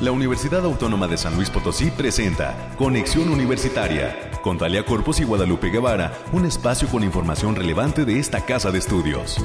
[0.00, 5.70] La Universidad Autónoma de San Luis Potosí presenta Conexión Universitaria con Talia Corpus y Guadalupe
[5.70, 9.38] Guevara, un espacio con información relevante de esta casa de estudios.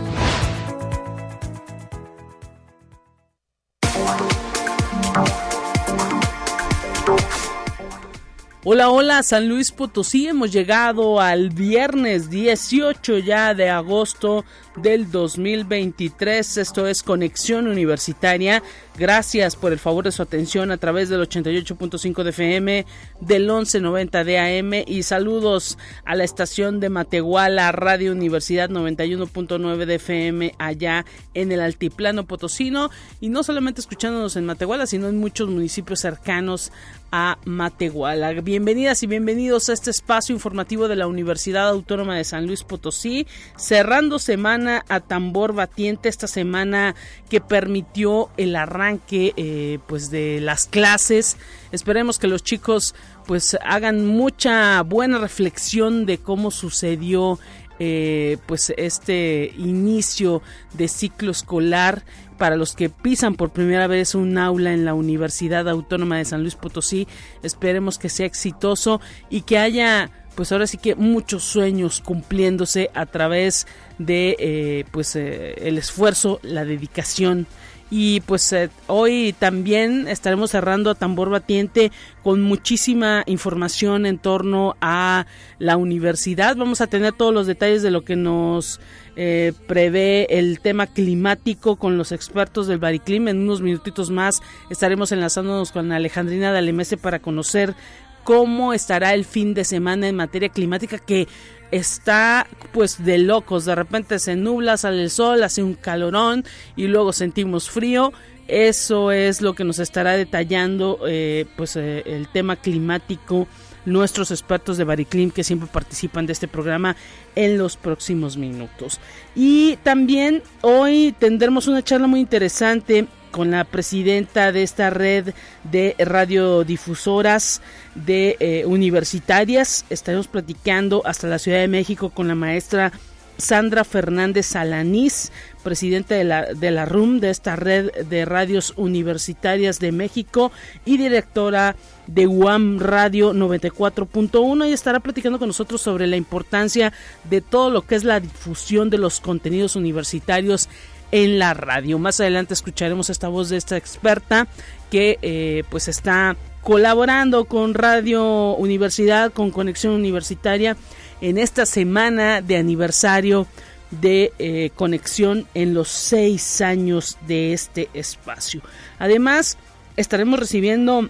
[8.64, 10.28] Hola, hola, San Luis Potosí.
[10.28, 14.46] Hemos llegado al viernes 18 ya de agosto
[14.76, 16.58] del 2023.
[16.58, 18.62] Esto es Conexión Universitaria.
[19.02, 22.86] Gracias por el favor de su atención a través del 88.5 de FM,
[23.20, 29.96] del 1190 de AM y saludos a la estación de Matehuala, Radio Universidad 91.9 de
[29.96, 35.50] FM allá en el Altiplano Potosino y no solamente escuchándonos en Matehuala, sino en muchos
[35.50, 36.72] municipios cercanos
[37.12, 38.32] a Matehuala.
[38.34, 43.28] Bienvenidas y bienvenidos a este espacio informativo de la Universidad Autónoma de San Luis Potosí,
[43.58, 46.96] cerrando semana a tambor batiente, esta semana
[47.30, 51.38] que permitió el arranque eh, pues de las clases.
[51.72, 57.40] Esperemos que los chicos pues hagan mucha buena reflexión de cómo sucedió
[57.80, 60.42] eh, pues este inicio
[60.74, 62.04] de ciclo escolar
[62.38, 66.42] para los que pisan por primera vez un aula en la Universidad Autónoma de San
[66.42, 67.08] Luis Potosí.
[67.44, 73.06] Esperemos que sea exitoso y que haya pues ahora sí que muchos sueños cumpliéndose a
[73.06, 73.68] través
[73.98, 77.48] de eh, pues eh, el esfuerzo, la dedicación
[77.94, 81.92] y pues eh, hoy también estaremos cerrando a tambor batiente
[82.24, 85.26] con muchísima información en torno a
[85.60, 86.56] la universidad.
[86.56, 88.80] Vamos a tener todos los detalles de lo que nos
[89.18, 93.28] eh, prevé el tema climático con los expertos del Bariclim.
[93.28, 97.76] En unos minutitos más estaremos enlazándonos con Alejandrina Dalemese para conocer
[98.24, 101.28] cómo estará el fin de semana en materia climática que
[101.72, 103.66] está pues de locos.
[103.66, 108.14] De repente se nubla, sale el sol, hace un calorón y luego sentimos frío.
[108.48, 113.48] Eso es lo que nos estará detallando eh, pues eh, el tema climático
[113.86, 116.96] nuestros expertos de Bariclim que siempre participan de este programa
[117.36, 119.00] en los próximos minutos.
[119.36, 125.34] Y también hoy tendremos una charla muy interesante con la presidenta de esta red
[125.64, 127.62] de radiodifusoras
[127.96, 129.86] de eh, universitarias.
[129.90, 132.92] Estaremos platicando hasta la Ciudad de México con la maestra
[133.38, 135.32] Sandra Fernández Alanís,
[135.64, 140.52] presidenta de la, de la RUM, de esta red de radios universitarias de México
[140.86, 141.76] y directora
[142.08, 146.94] de UAM Radio 94.1 y estará platicando con nosotros sobre la importancia
[147.30, 150.70] de todo lo que es la difusión de los contenidos universitarios
[151.12, 152.00] en la radio.
[152.00, 154.48] Más adelante escucharemos esta voz de esta experta
[154.90, 160.78] que eh, pues está colaborando con Radio Universidad, con Conexión Universitaria
[161.22, 163.48] en esta semana de aniversario
[163.90, 168.62] de eh, conexión en los seis años de este espacio.
[169.00, 169.58] Además,
[169.98, 171.10] estaremos recibiendo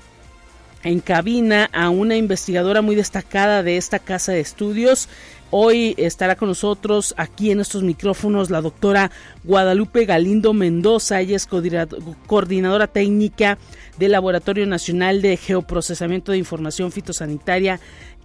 [0.84, 5.10] en cabina a una investigadora muy destacada de esta casa de estudios.
[5.54, 9.12] Hoy estará con nosotros aquí en estos micrófonos la doctora
[9.44, 11.20] Guadalupe Galindo Mendoza.
[11.20, 13.58] Ella es coordinadora técnica
[14.00, 17.82] del Laboratorio Nacional de Geoprocesamiento de Información Fitosanitaria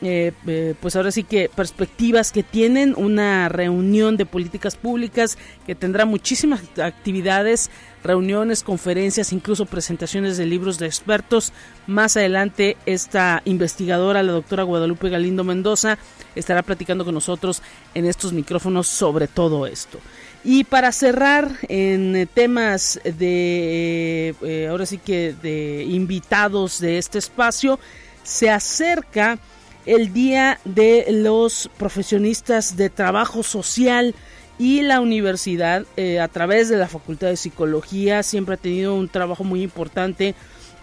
[0.01, 5.75] eh, eh, pues ahora sí que perspectivas que tienen una reunión de políticas públicas que
[5.75, 7.69] tendrá muchísimas actividades,
[8.01, 11.51] reuniones, conferencias, incluso presentaciones de libros de expertos.
[11.85, 15.97] Más adelante esta investigadora, la doctora Guadalupe Galindo Mendoza,
[16.33, 17.61] estará platicando con nosotros
[17.93, 19.99] en estos micrófonos sobre todo esto.
[20.45, 27.77] Y para cerrar en temas de, eh, ahora sí que de invitados de este espacio,
[28.23, 29.39] se acerca
[29.89, 34.13] el Día de los Profesionistas de Trabajo Social
[34.59, 39.09] y la universidad eh, a través de la Facultad de Psicología siempre ha tenido un
[39.09, 40.35] trabajo muy importante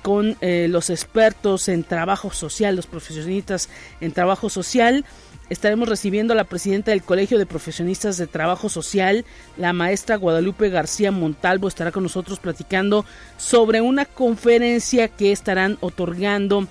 [0.03, 3.69] con eh, los expertos en trabajo social, los profesionistas
[4.00, 5.05] en trabajo social.
[5.50, 9.25] Estaremos recibiendo a la presidenta del Colegio de Profesionistas de Trabajo Social,
[9.56, 13.05] la maestra Guadalupe García Montalvo, estará con nosotros platicando
[13.37, 16.67] sobre una conferencia que estarán otorgando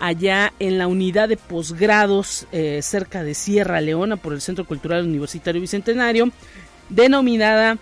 [0.00, 5.04] allá en la unidad de posgrados eh, cerca de Sierra Leona por el Centro Cultural
[5.04, 6.30] Universitario Bicentenario,
[6.88, 7.78] denominada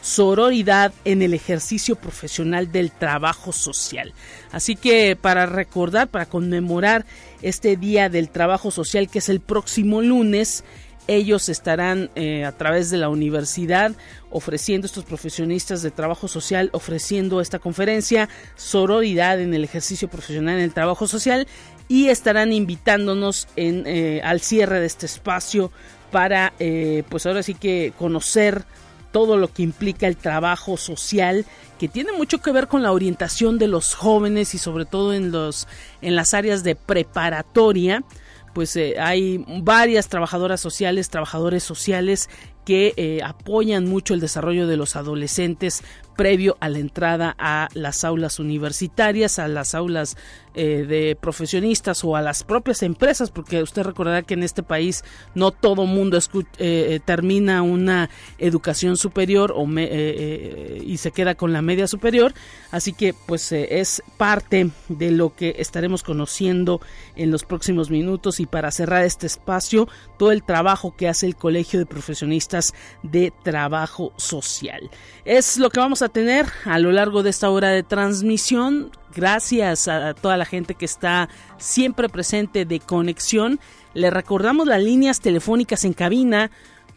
[0.00, 4.14] sororidad en el ejercicio profesional del trabajo social.
[4.50, 7.06] Así que para recordar, para conmemorar
[7.40, 10.64] este Día del Trabajo Social que es el próximo lunes,
[11.08, 13.92] ellos estarán eh, a través de la universidad
[14.30, 20.64] ofreciendo estos profesionistas de trabajo social, ofreciendo esta conferencia, sororidad en el ejercicio profesional en
[20.64, 21.48] el trabajo social
[21.88, 25.72] y estarán invitándonos eh, al cierre de este espacio
[26.12, 28.64] para, eh, pues ahora sí que conocer
[29.10, 31.46] todo lo que implica el trabajo social
[31.78, 35.32] que tiene mucho que ver con la orientación de los jóvenes y sobre todo en
[35.32, 35.66] los
[36.02, 38.04] en las áreas de preparatoria
[38.52, 42.28] pues eh, hay varias trabajadoras sociales, trabajadores sociales
[42.68, 45.82] que eh, apoyan mucho el desarrollo de los adolescentes
[46.18, 50.18] previo a la entrada a las aulas universitarias, a las aulas
[50.54, 55.04] eh, de profesionistas o a las propias empresas, porque usted recordará que en este país
[55.34, 56.18] no todo mundo
[56.58, 59.54] eh, termina una educación superior
[60.84, 62.34] y se queda con la media superior,
[62.72, 66.80] así que pues es parte de lo que estaremos conociendo
[67.14, 68.40] en los próximos minutos.
[68.40, 69.88] Y para cerrar este espacio,
[70.18, 72.57] todo el trabajo que hace el Colegio de Profesionistas
[73.02, 74.90] de Trabajo Social.
[75.24, 78.90] Es lo que vamos a tener a lo largo de esta hora de transmisión.
[79.14, 83.60] Gracias a toda la gente que está siempre presente de conexión.
[83.94, 86.50] Le recordamos las líneas telefónicas en cabina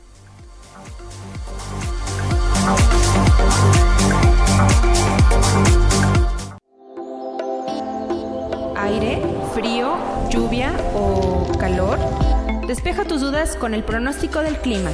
[8.86, 9.20] aire,
[9.52, 9.96] frío,
[10.30, 11.98] lluvia o calor?
[12.66, 14.90] Despeja tus dudas con el pronóstico del clima.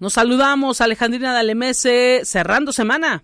[0.00, 3.22] Nos saludamos, Alejandrina Dalemese, cerrando semana.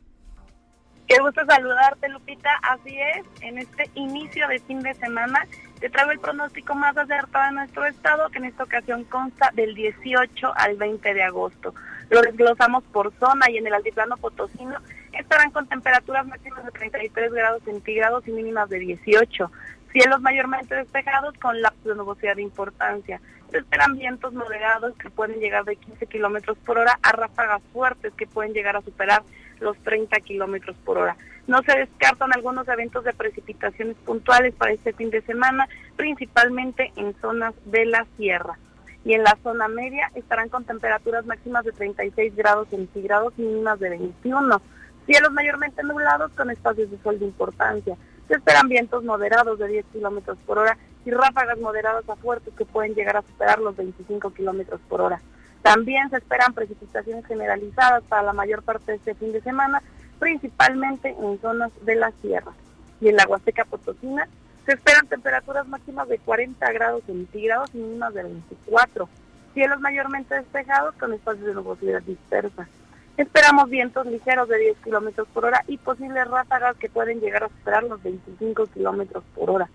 [1.08, 2.50] Qué gusto saludarte, Lupita.
[2.62, 5.46] Así es, en este inicio de fin de semana
[5.80, 9.74] te traigo el pronóstico más acertado de nuestro estado, que en esta ocasión consta del
[9.74, 11.74] 18 al 20 de agosto.
[12.10, 14.76] Lo desglosamos por zona y en el altiplano potosino
[15.12, 19.50] estarán con temperaturas máximas de 33 grados centígrados y mínimas de 18.
[19.92, 23.20] Cielos mayormente despejados con lapsos de nubosidad de importancia.
[23.50, 28.12] Se esperan vientos moderados que pueden llegar de 15 kilómetros por hora a ráfagas fuertes
[28.14, 29.22] que pueden llegar a superar
[29.60, 31.16] los 30 kilómetros por hora.
[31.46, 37.14] No se descartan algunos eventos de precipitaciones puntuales para este fin de semana, principalmente en
[37.20, 38.58] zonas de la sierra.
[39.04, 43.90] Y en la zona media estarán con temperaturas máximas de 36 grados centígrados, mínimas de
[43.90, 44.60] 21.
[45.06, 47.96] Cielos mayormente nublados con espacios de sol de importancia.
[48.26, 52.64] Se esperan vientos moderados de 10 kilómetros por hora y ráfagas moderadas a fuertes que
[52.64, 55.20] pueden llegar a superar los 25 kilómetros por hora.
[55.62, 59.82] También se esperan precipitaciones generalizadas para la mayor parte de este fin de semana,
[60.18, 62.52] principalmente en zonas de la sierra.
[63.00, 64.28] Y en la Huasteca Potosina
[64.64, 69.08] se esperan temperaturas máximas de 40 grados centígrados y mínimas de 24.
[69.54, 72.68] Cielos mayormente despejados con espacios de nubosidad dispersa.
[73.16, 77.48] Esperamos vientos ligeros de 10 kilómetros por hora y posibles ráfagas que pueden llegar a
[77.48, 79.68] superar los 25 kilómetros por hora.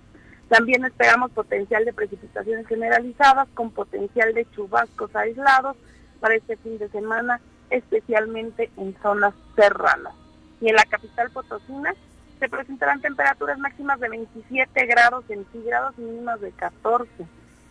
[0.52, 5.78] También esperamos potencial de precipitaciones generalizadas con potencial de chubascos aislados
[6.20, 7.40] para este fin de semana,
[7.70, 10.14] especialmente en zonas serranas.
[10.60, 11.96] Y en la capital potosina
[12.38, 17.10] se presentarán temperaturas máximas de 27 grados centígrados y mínimas de 14.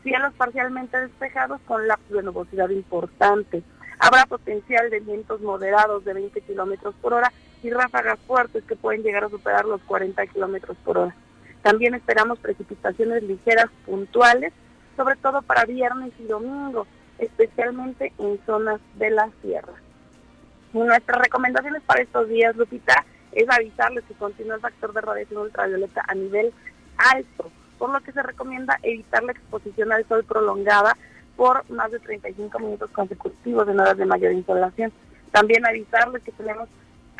[0.02, 3.62] Cielos parcialmente despejados con lapsos de nubosidad importante.
[3.98, 7.30] Habrá potencial de vientos moderados de 20 kilómetros por hora
[7.62, 11.14] y ráfagas fuertes que pueden llegar a superar los 40 kilómetros por hora.
[11.62, 14.52] También esperamos precipitaciones ligeras puntuales,
[14.96, 16.86] sobre todo para viernes y domingo,
[17.18, 19.74] especialmente en zonas de la sierra.
[20.72, 26.04] nuestras recomendaciones para estos días, Lupita, es avisarles que continúa el factor de radiación ultravioleta
[26.06, 26.52] a nivel
[26.96, 27.50] alto
[27.80, 30.96] por lo que se recomienda evitar la exposición al sol prolongada
[31.34, 34.92] por más de 35 minutos consecutivos en horas de mayor insolación.
[35.32, 36.68] También avisarles que tenemos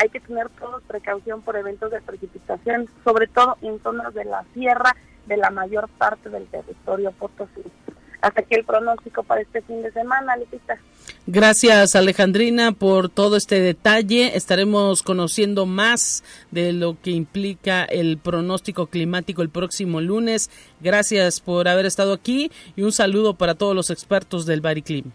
[0.00, 4.44] hay que tener todos precaución por eventos de precipitación, sobre todo en zonas de la
[4.54, 7.62] sierra de la mayor parte del territorio potosí.
[8.22, 10.78] Hasta aquí el pronóstico para este fin de semana, Lupita.
[11.26, 14.36] Gracias Alejandrina por todo este detalle.
[14.36, 20.50] Estaremos conociendo más de lo que implica el pronóstico climático el próximo lunes.
[20.80, 25.12] Gracias por haber estado aquí y un saludo para todos los expertos del Bariclim.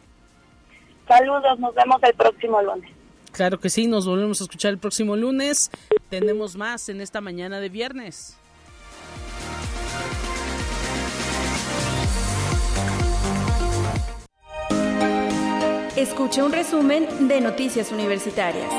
[1.08, 2.95] Saludos, nos vemos el próximo lunes.
[3.36, 5.70] Claro que sí, nos volvemos a escuchar el próximo lunes.
[6.10, 8.38] Tenemos más en esta mañana de viernes.
[15.98, 18.72] Escuche un resumen de Noticias Universitarias.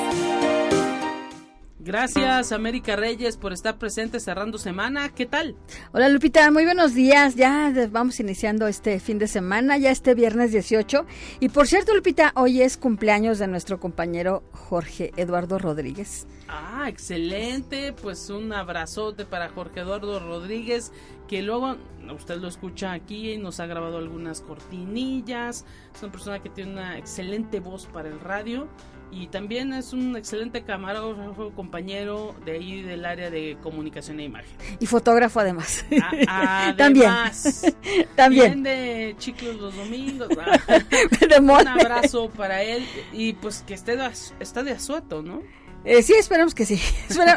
[1.87, 5.09] Gracias, América Reyes, por estar presente cerrando semana.
[5.11, 5.55] ¿Qué tal?
[5.93, 6.51] Hola, Lupita.
[6.51, 7.37] Muy buenos días.
[7.37, 11.07] Ya vamos iniciando este fin de semana, ya este viernes 18.
[11.39, 16.27] Y por cierto, Lupita, hoy es cumpleaños de nuestro compañero Jorge Eduardo Rodríguez.
[16.49, 17.93] Ah, excelente.
[17.93, 20.91] Pues un abrazote para Jorge Eduardo Rodríguez,
[21.29, 21.77] que luego
[22.17, 25.65] usted lo escucha aquí y nos ha grabado algunas cortinillas.
[25.95, 28.67] Es una persona que tiene una excelente voz para el radio
[29.11, 34.51] y también es un excelente camarógrafo, compañero de ahí del área de comunicación e imagen.
[34.81, 35.85] Y fotógrafo además.
[36.77, 37.11] también.
[38.17, 38.63] también.
[38.63, 40.29] de chicos los domingos.
[41.41, 43.97] un abrazo para él y pues que esté
[44.41, 45.43] está de asueto, ¿no?
[45.87, 46.81] Eh, sí, esperamos que sí.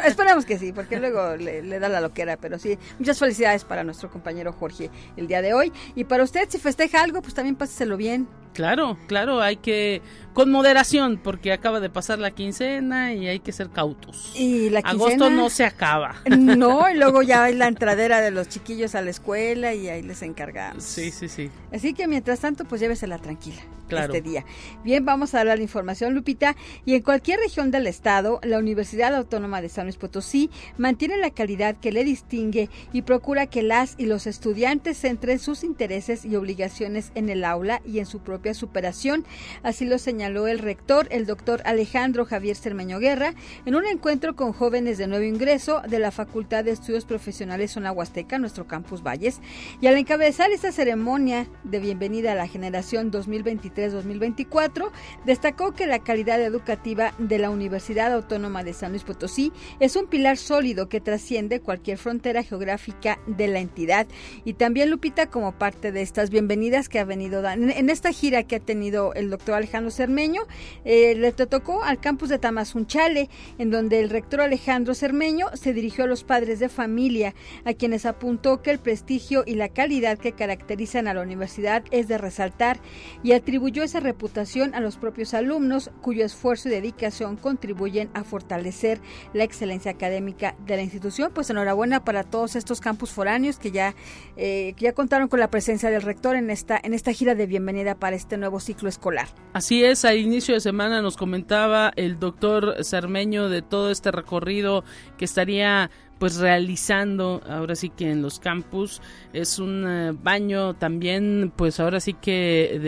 [0.04, 2.36] esperamos que sí, porque luego le, da la loquera.
[2.36, 5.72] Pero sí, muchas felicidades para nuestro compañero Jorge el día de hoy.
[5.94, 8.28] Y para usted, si festeja algo, pues también páseselo bien.
[8.52, 10.02] Claro, claro, hay que
[10.32, 14.32] con moderación porque acaba de pasar la quincena y hay que ser cautos.
[14.36, 16.16] Y la quincena, agosto no se acaba.
[16.30, 20.02] No, y luego ya hay la entradera de los chiquillos a la escuela y ahí
[20.02, 20.84] les encargamos.
[20.84, 21.50] Sí, sí, sí.
[21.72, 23.62] Así que mientras tanto, pues llévesela tranquila
[23.98, 24.44] este día.
[24.84, 26.56] Bien, vamos a dar la información, Lupita.
[26.84, 31.30] Y en cualquier región del estado, la Universidad Autónoma de San Luis Potosí mantiene la
[31.30, 36.36] calidad que le distingue y procura que las y los estudiantes centren sus intereses y
[36.36, 39.26] obligaciones en el aula y en su propia superación.
[39.62, 43.34] Así lo señaló el rector, el doctor Alejandro Javier Cermeño Guerra,
[43.66, 47.92] en un encuentro con jóvenes de nuevo ingreso de la Facultad de Estudios Profesionales Zona
[47.92, 49.40] Huasteca, nuestro campus Valles.
[49.82, 54.90] Y al encabezar esta ceremonia de bienvenida a la generación 2023-2024,
[55.26, 60.06] destacó que la calidad educativa de la Universidad Autónoma de San Luis Potosí es un
[60.06, 64.06] pilar sólido que trasciende cualquier frontera geográfica de la entidad.
[64.46, 68.56] Y también Lupita como parte de estas bienvenidas que ha venido en esta gira que
[68.56, 70.42] ha tenido el doctor Alejandro Cermeño,
[70.84, 76.04] eh, le tocó al campus de Tamazunchale, en donde el rector Alejandro Cermeño se dirigió
[76.04, 77.34] a los padres de familia,
[77.64, 82.08] a quienes apuntó que el prestigio y la calidad que caracterizan a la universidad es
[82.08, 82.80] de resaltar
[83.22, 89.00] y atribuyó esa reputación a los propios alumnos, cuyo esfuerzo y dedicación contribuyen a fortalecer
[89.32, 91.32] la excelencia académica de la institución.
[91.34, 93.94] Pues enhorabuena para todos estos campus foráneos que ya,
[94.36, 97.46] eh, que ya contaron con la presencia del rector en esta, en esta gira de
[97.46, 99.28] bienvenida para este nuevo ciclo escolar.
[99.52, 104.84] Así es, a inicio de semana nos comentaba el doctor Cermeño de todo este recorrido
[105.18, 109.00] que estaría pues realizando ahora sí que en los campus.
[109.32, 112.78] Es un eh, baño también pues ahora sí que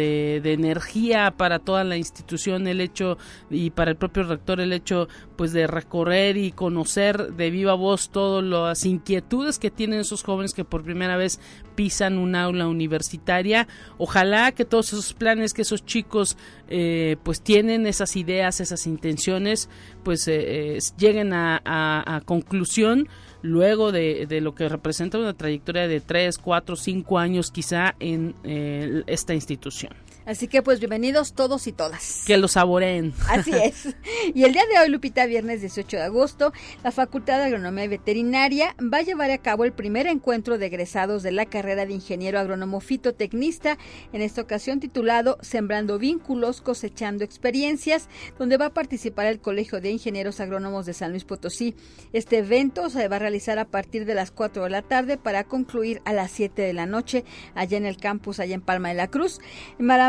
[0.43, 3.17] de, energía para toda la institución el hecho
[3.49, 8.11] y para el propio rector el hecho pues de recorrer y conocer de viva voz
[8.11, 11.41] todas las inquietudes que tienen esos jóvenes que por primera vez
[11.75, 13.67] pisan un aula universitaria.
[13.97, 16.37] Ojalá que todos esos planes que esos chicos
[16.69, 19.71] eh, pues tienen esas ideas esas intenciones
[20.03, 23.09] pues eh, lleguen a, a conclusión
[23.43, 28.35] luego de, de, lo que representa una trayectoria de 3, 4, 5 años quizá en
[28.45, 29.93] eh, esta institución.
[30.25, 32.23] Así que pues bienvenidos todos y todas.
[32.27, 33.13] Que lo saboreen.
[33.29, 33.89] Así es.
[34.35, 36.53] Y el día de hoy, Lupita, viernes 18 de agosto,
[36.85, 40.67] la Facultad de Agronomía y Veterinaria va a llevar a cabo el primer encuentro de
[40.67, 43.79] egresados de la carrera de ingeniero agrónomo fitotecnista,
[44.13, 49.91] en esta ocasión titulado Sembrando vínculos, cosechando experiencias, donde va a participar el Colegio de
[49.91, 51.75] Ingenieros Agrónomos de San Luis Potosí.
[52.13, 55.45] Este evento se va a realizar a partir de las 4 de la tarde para
[55.45, 57.25] concluir a las 7 de la noche
[57.55, 59.41] allá en el campus, allá en Palma de la Cruz.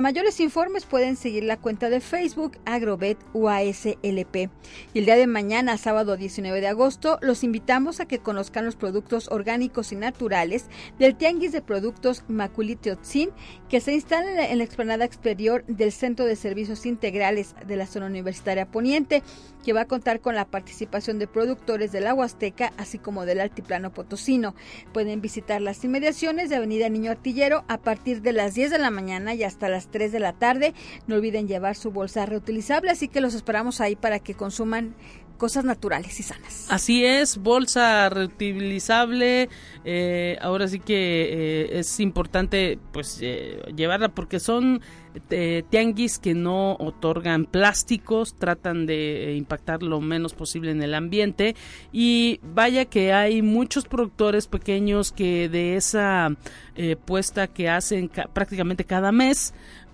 [0.03, 4.49] Mayores informes pueden seguir la cuenta de Facebook Agrobet UASLP.
[4.93, 8.75] Y el día de mañana, sábado 19 de agosto, los invitamos a que conozcan los
[8.75, 10.65] productos orgánicos y naturales
[10.99, 13.29] del Tianguis de Productos Maculiteotzin
[13.69, 18.07] que se instala en la explanada exterior del Centro de Servicios Integrales de la Zona
[18.07, 19.23] Universitaria Poniente,
[19.63, 23.39] que va a contar con la participación de productores del la Huasteca, así como del
[23.39, 24.55] Altiplano Potosino.
[24.91, 28.91] Pueden visitar las inmediaciones de Avenida Niño Artillero a partir de las 10 de la
[28.91, 30.73] mañana y hasta las 3 de la tarde.
[31.07, 34.95] No olviden llevar su bolsa reutilizable, así que los esperamos ahí para que consuman
[35.43, 36.67] cosas naturales y sanas.
[36.69, 39.49] Así es, bolsa reutilizable.
[39.83, 44.81] Eh, ahora sí que eh, es importante pues eh, llevarla porque son
[45.69, 51.55] tianguis que no otorgan plásticos, tratan de impactar lo menos posible en el ambiente
[51.91, 56.29] y vaya que hay muchos productores pequeños que de esa
[57.05, 59.53] puesta que hacen prácticamente cada mes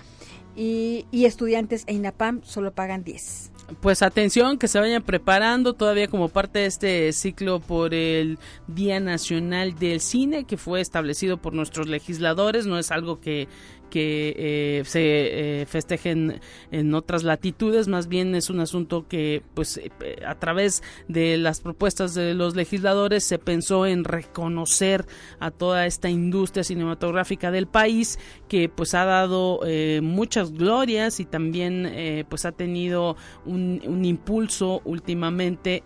[0.57, 6.09] y, y estudiantes e INAPAM solo pagan 10 pues atención, que se vayan preparando todavía
[6.09, 11.55] como parte de este ciclo por el Día Nacional del Cine que fue establecido por
[11.55, 13.49] nuestros legisladores, no es algo que,
[13.91, 19.77] que eh, se eh, festejen en otras latitudes, más bien es un asunto que pues
[19.77, 19.91] eh,
[20.27, 25.05] a través de las propuestas de los legisladores se pensó en reconocer
[25.41, 29.61] a toda esta industria cinematográfica del país que pues ha dado
[30.03, 35.83] muchas glorias y también pues ha tenido un, un impulso últimamente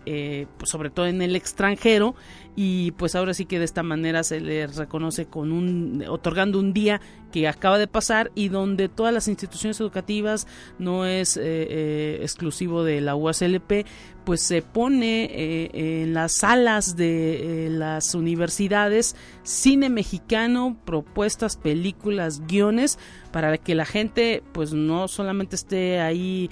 [0.57, 2.15] pues sobre todo en el extranjero
[2.55, 6.73] y pues ahora sí que de esta manera se le reconoce con un otorgando un
[6.73, 10.47] día que acaba de pasar y donde todas las instituciones educativas
[10.79, 13.85] no es eh, eh, exclusivo de la UASLP
[14.25, 22.97] pues se pone eh, en las salas de las universidades cine mexicano propuestas películas guiones
[23.31, 26.49] para que la gente pues no solamente esté ahí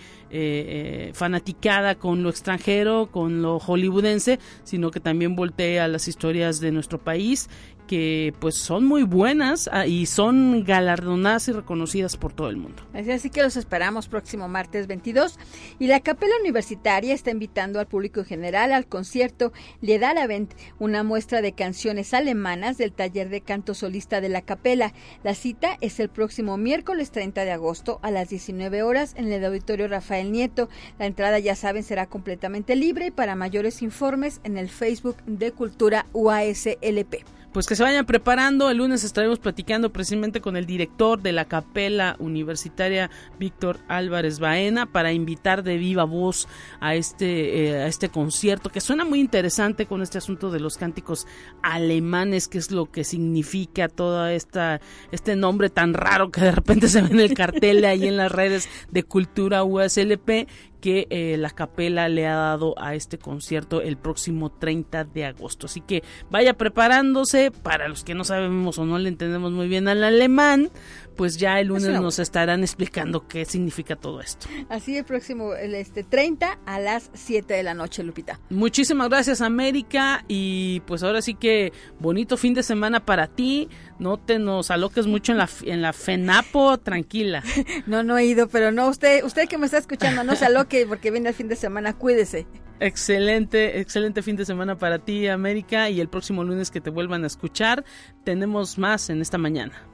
[1.14, 6.72] fanaticada con lo extranjero con lo hollywoodense sino que también voltee a las historias de
[6.72, 7.50] nuestro país
[7.88, 12.84] que pues son muy buenas ah, y son galardonadas y reconocidas por todo el mundo.
[12.94, 15.40] Así que los esperamos próximo martes 22
[15.80, 21.42] y la Capela Universitaria está invitando al público en general al concierto Ledalabend, una muestra
[21.42, 24.94] de canciones alemanas del taller de canto solista de la Capela.
[25.24, 29.44] La cita es el próximo miércoles 30 de agosto a las 19 horas en el
[29.44, 30.70] auditorio Rafael Nieto.
[31.00, 35.52] La entrada ya saben será completamente libre y para mayores informes en el Facebook de
[35.52, 38.70] Cultura UASLP pues que se vayan preparando.
[38.70, 44.88] El lunes estaremos platicando precisamente con el director de la capela universitaria, Víctor Álvarez Baena,
[44.88, 46.48] para invitar de viva voz
[46.80, 50.78] a este, eh, a este concierto que suena muy interesante con este asunto de los
[50.78, 51.28] cánticos
[51.62, 56.88] alemanes, que es lo que significa toda esta, este nombre tan raro que de repente
[56.88, 60.48] se ve en el cartel ahí en las redes de cultura USLP
[60.84, 65.68] que eh, la capela le ha dado a este concierto el próximo 30 de agosto.
[65.68, 69.88] Así que vaya preparándose para los que no sabemos o no le entendemos muy bien
[69.88, 70.72] al alemán,
[71.16, 74.48] pues ya el lunes nos estarán explicando qué significa todo esto.
[74.70, 78.40] Así el próximo, el este 30 a las 7 de la noche, Lupita.
[78.50, 83.70] Muchísimas gracias, América, y pues ahora sí que bonito fin de semana para ti.
[84.00, 87.44] No te nos aloques mucho en la en la FENAPO, tranquila.
[87.86, 90.86] no, no he ido, pero no usted usted que me está escuchando, no se aloque
[90.88, 92.48] porque viene el fin de semana, cuídese.
[92.80, 97.24] Excelente, excelente fin de semana para ti, América, y el próximo lunes que te vuelvan
[97.24, 97.86] a escuchar,
[98.26, 99.93] tenemos más en esta mañana.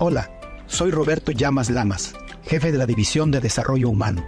[0.00, 0.30] Hola,
[0.68, 4.24] soy Roberto Llamas Lamas, jefe de la División de Desarrollo Humano.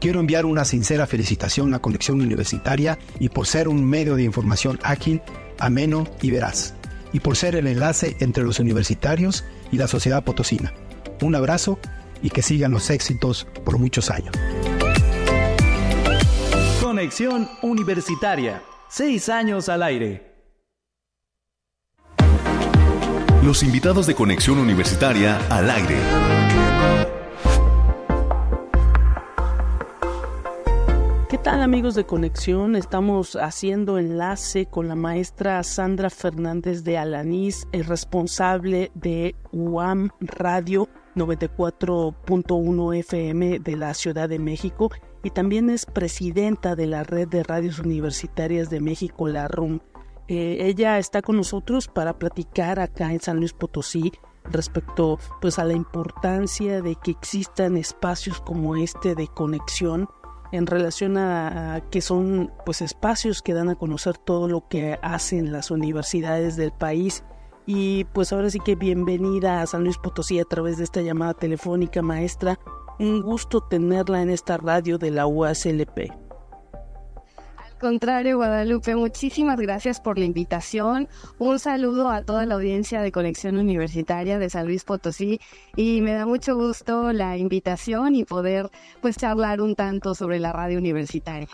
[0.00, 4.80] Quiero enviar una sincera felicitación a Conexión Universitaria y por ser un medio de información
[4.82, 5.22] ágil,
[5.60, 6.74] ameno y veraz,
[7.12, 10.74] y por ser el enlace entre los universitarios y la sociedad potosina.
[11.22, 11.78] Un abrazo
[12.20, 14.34] y que sigan los éxitos por muchos años.
[16.82, 20.29] Conexión Universitaria, seis años al aire.
[23.50, 25.96] Los invitados de Conexión Universitaria al aire.
[31.28, 32.76] ¿Qué tal amigos de Conexión?
[32.76, 40.88] Estamos haciendo enlace con la maestra Sandra Fernández de Alanís, el responsable de UAM Radio
[41.16, 44.92] 94.1 FM de la Ciudad de México
[45.24, 49.80] y también es presidenta de la Red de Radios Universitarias de México, la RUM.
[50.30, 54.12] Eh, ella está con nosotros para platicar acá en San Luis Potosí
[54.44, 60.08] respecto pues a la importancia de que existan espacios como este de conexión
[60.52, 65.50] en relación a, que son pues espacios que dan a conocer todo lo que hacen
[65.50, 67.24] las universidades del país.
[67.66, 71.34] Y pues ahora sí que bienvenida a San Luis Potosí a través de esta llamada
[71.34, 72.56] telefónica maestra.
[73.00, 76.29] Un gusto tenerla en esta radio de la UASLP
[77.80, 81.08] contrario, Guadalupe, muchísimas gracias por la invitación.
[81.38, 85.40] Un saludo a toda la audiencia de Conexión Universitaria de San Luis Potosí
[85.74, 90.52] y me da mucho gusto la invitación y poder pues charlar un tanto sobre la
[90.52, 91.48] radio universitaria.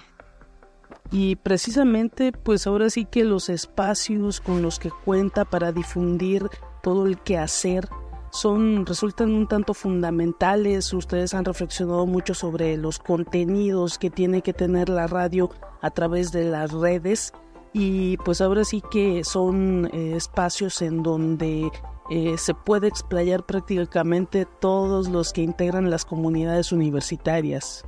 [1.11, 6.49] Y precisamente pues ahora sí que los espacios con los que cuenta para difundir
[6.83, 7.89] todo el quehacer
[8.31, 10.93] son resultan un tanto fundamentales.
[10.93, 16.33] Ustedes han reflexionado mucho sobre los contenidos que tiene que tener la radio a través
[16.33, 17.33] de las redes
[17.73, 21.71] y pues ahora sí que son eh, espacios en donde
[22.09, 27.85] eh, se puede explayar prácticamente todos los que integran las comunidades universitarias.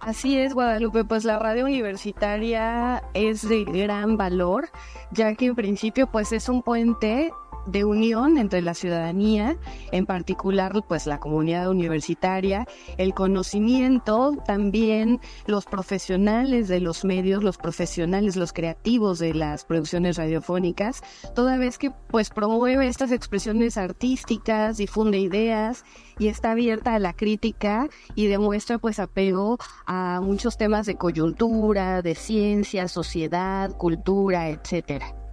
[0.00, 4.68] Así es, Guadalupe, pues la radio universitaria es de gran valor,
[5.10, 7.32] ya que en principio pues es un puente
[7.66, 9.56] de unión entre la ciudadanía,
[9.92, 17.58] en particular pues la comunidad universitaria, el conocimiento, también los profesionales de los medios, los
[17.58, 21.02] profesionales, los creativos de las producciones radiofónicas,
[21.34, 25.84] toda vez que pues promueve estas expresiones artísticas, difunde ideas
[26.18, 32.02] y está abierta a la crítica y demuestra pues apego a muchos temas de coyuntura,
[32.02, 35.25] de ciencia, sociedad, cultura, etcétera.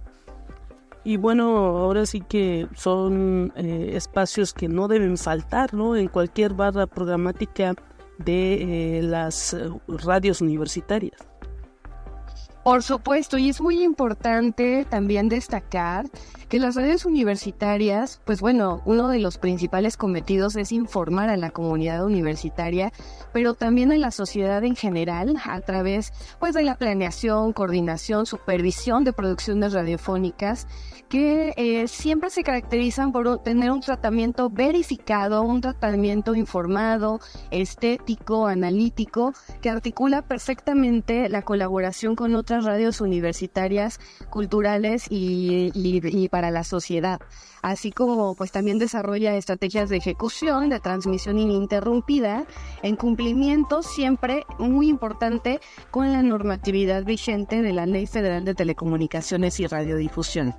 [1.04, 5.96] Y bueno, ahora sí que son eh, espacios que no deben faltar, ¿no?
[5.96, 7.74] En cualquier barra programática
[8.18, 11.20] de eh, las eh, radios universitarias.
[12.64, 16.06] Por supuesto, y es muy importante también destacar
[16.48, 21.50] que las redes universitarias, pues bueno, uno de los principales cometidos es informar a la
[21.50, 22.90] comunidad universitaria,
[23.34, 29.04] pero también a la sociedad en general a través pues de la planeación, coordinación, supervisión
[29.04, 30.66] de producciones radiofónicas
[31.08, 39.32] que eh, siempre se caracterizan por tener un tratamiento verificado, un tratamiento informado, estético, analítico,
[39.60, 47.20] que articula perfectamente la colaboración con otras radios universitarias, culturales y, y para la sociedad
[47.64, 52.44] así como pues también desarrolla estrategias de ejecución, de transmisión ininterrumpida,
[52.82, 59.60] en cumplimiento siempre muy importante con la normatividad vigente de la Ley Federal de Telecomunicaciones
[59.60, 60.54] y Radiodifusión.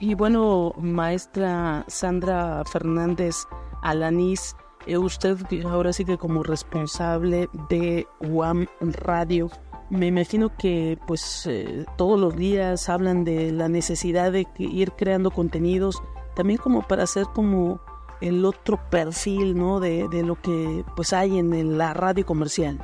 [0.00, 3.36] Y bueno, maestra Sandra Fernández
[3.82, 4.54] Alanís,
[4.86, 9.50] eh, usted ahora sí que como responsable de UAM Radio,
[9.90, 15.32] me imagino que pues eh, todos los días hablan de la necesidad de ir creando
[15.32, 16.00] contenidos,
[16.36, 17.80] también como para hacer como
[18.20, 19.80] el otro perfil, ¿no?
[19.80, 22.78] De, de lo que pues hay en la radio comercial.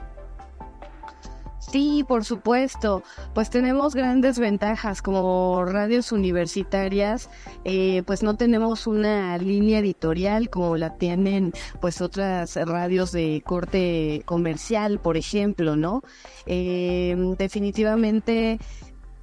[1.74, 3.02] Sí, por supuesto.
[3.34, 7.28] Pues tenemos grandes ventajas como radios universitarias,
[7.64, 14.22] eh, pues no tenemos una línea editorial como la tienen pues otras radios de corte
[14.24, 16.02] comercial, por ejemplo, ¿no?
[16.46, 18.60] Eh, definitivamente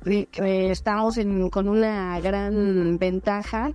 [0.04, 0.28] eh,
[0.72, 1.18] estamos
[1.52, 3.72] con una gran ventaja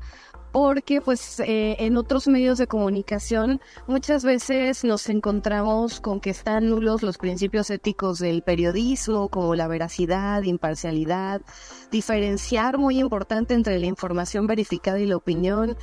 [0.57, 6.71] porque pues eh, en otros medios de comunicación muchas veces nos encontramos con que están
[6.71, 11.43] nulos los principios éticos del periodismo, como la veracidad, imparcialidad,
[11.91, 15.77] diferenciar muy importante entre la información verificada y la opinión.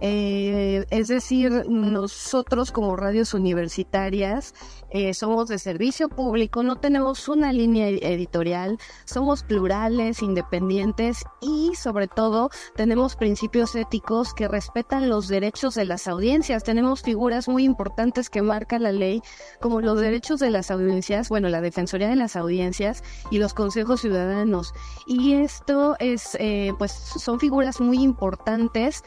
[0.00, 4.54] Eh, es decir, nosotros como radios universitarias
[4.90, 12.08] eh, somos de servicio público, no tenemos una línea editorial, somos plurales, independientes y sobre
[12.08, 16.64] todo tenemos principios éticos que respetan los derechos de las audiencias.
[16.64, 19.22] Tenemos figuras muy importantes que marca la ley,
[19.60, 24.00] como los derechos de las audiencias, bueno, la Defensoría de las Audiencias y los consejos
[24.00, 24.72] ciudadanos.
[25.06, 29.02] Y esto es, eh, pues, son figuras muy importantes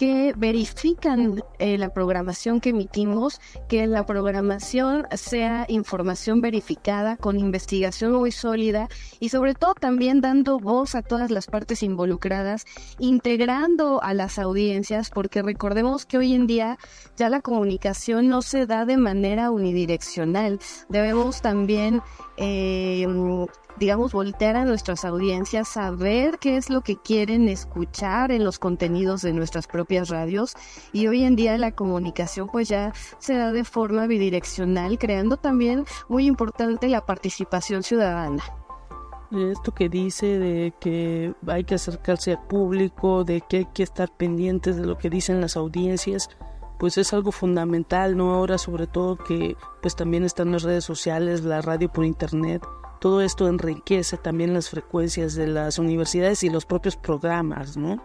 [0.00, 8.12] que verifican eh, la programación que emitimos, que la programación sea información verificada con investigación
[8.14, 12.64] muy sólida y sobre todo también dando voz a todas las partes involucradas,
[12.98, 16.78] integrando a las audiencias, porque recordemos que hoy en día
[17.18, 20.60] ya la comunicación no se da de manera unidireccional.
[20.88, 22.00] Debemos también
[22.38, 23.06] eh,
[23.80, 29.22] digamos, voltear a nuestras audiencias, saber qué es lo que quieren escuchar en los contenidos
[29.22, 30.54] de nuestras propias radios.
[30.92, 35.86] Y hoy en día la comunicación pues ya se da de forma bidireccional, creando también
[36.08, 38.44] muy importante la participación ciudadana.
[39.32, 44.10] Esto que dice de que hay que acercarse al público, de que hay que estar
[44.14, 46.28] pendientes de lo que dicen las audiencias,
[46.78, 48.34] pues es algo fundamental, ¿no?
[48.34, 52.62] Ahora sobre todo que pues también están las redes sociales, la radio por internet,
[53.00, 58.02] todo esto enriquece también las frecuencias de las universidades y los propios programas, ¿no?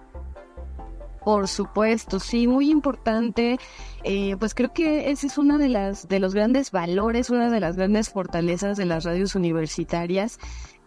[1.23, 3.57] Por supuesto, sí, muy importante.
[4.03, 7.59] Eh, pues creo que ese es uno de las de los grandes valores, una de
[7.59, 10.37] las grandes fortalezas de las radios universitarias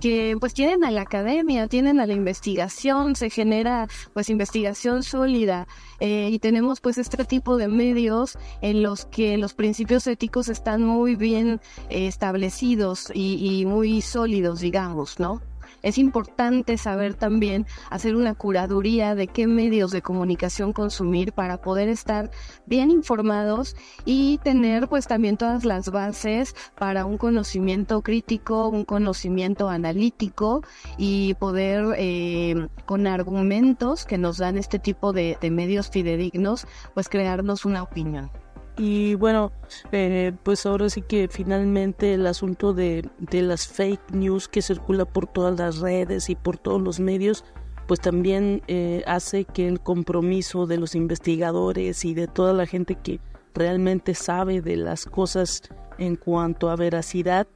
[0.00, 5.66] que pues tienen a la academia, tienen a la investigación, se genera pues investigación sólida
[6.00, 10.84] eh, y tenemos pues este tipo de medios en los que los principios éticos están
[10.84, 15.42] muy bien eh, establecidos y, y muy sólidos, digamos, ¿no?
[15.82, 21.88] Es importante saber también hacer una curaduría de qué medios de comunicación consumir para poder
[21.88, 22.30] estar
[22.66, 29.68] bien informados y tener pues también todas las bases para un conocimiento crítico, un conocimiento
[29.68, 30.62] analítico
[30.96, 37.64] y poder eh, con argumentos que nos dan este tipo de medios fidedignos pues crearnos
[37.64, 38.30] una opinión.
[38.78, 39.50] Y bueno,
[39.90, 45.04] eh, pues ahora sí que finalmente el asunto de, de las fake news que circula
[45.04, 47.44] por todas las redes y por todos los medios,
[47.88, 52.94] pues también eh, hace que el compromiso de los investigadores y de toda la gente
[52.94, 53.18] que
[53.52, 55.62] realmente sabe de las cosas
[55.98, 57.48] en cuanto a veracidad,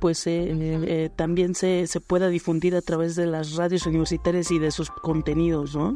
[0.00, 4.70] pues eh, también se, se pueda difundir a través de las radios universitarias y de
[4.70, 5.94] sus contenidos, ¿no?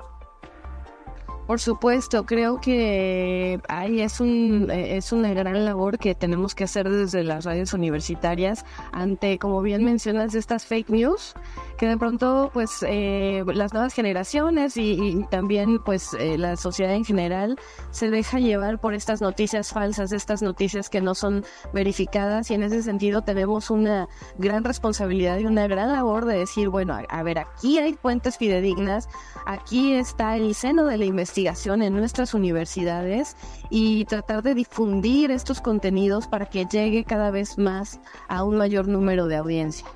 [1.47, 6.89] Por supuesto, creo que ahí es un es una gran labor que tenemos que hacer
[6.89, 11.35] desde las radios universitarias ante, como bien mencionas, estas fake news
[11.83, 17.05] que de pronto, pues eh, las nuevas generaciones y, también, pues eh, la sociedad en
[17.05, 17.59] general
[17.91, 22.63] se deja llevar por estas noticias falsas, estas noticias que no son verificadas y en
[22.63, 27.41] ese sentido tenemos una gran responsabilidad y una gran labor de decir, bueno, a ver,
[27.41, 29.09] aquí hay fuentes fidedignas,
[29.45, 33.37] aquí está el seno de la investigación investigación en nuestras universidades
[33.71, 38.87] y tratar de difundir estos contenidos para que llegue cada vez más a un mayor
[38.87, 39.87] número de audiencia.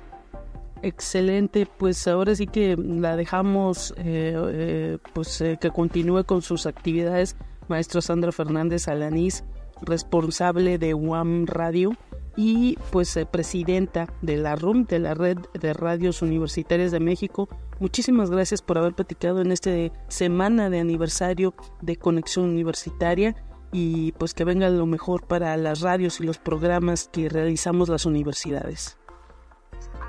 [0.81, 6.65] Excelente, pues ahora sí que la dejamos eh, eh, pues eh, que continúe con sus
[6.65, 7.35] actividades,
[7.67, 9.43] maestro Sandra Fernández Alanís,
[9.83, 11.91] responsable de UAM Radio
[12.37, 17.49] y pues presidenta de la RUM, de la Red de Radios Universitarias de México.
[17.79, 19.71] Muchísimas gracias por haber platicado en esta
[20.07, 23.35] semana de aniversario de Conexión Universitaria
[23.71, 28.05] y pues que venga lo mejor para las radios y los programas que realizamos las
[28.05, 28.97] universidades.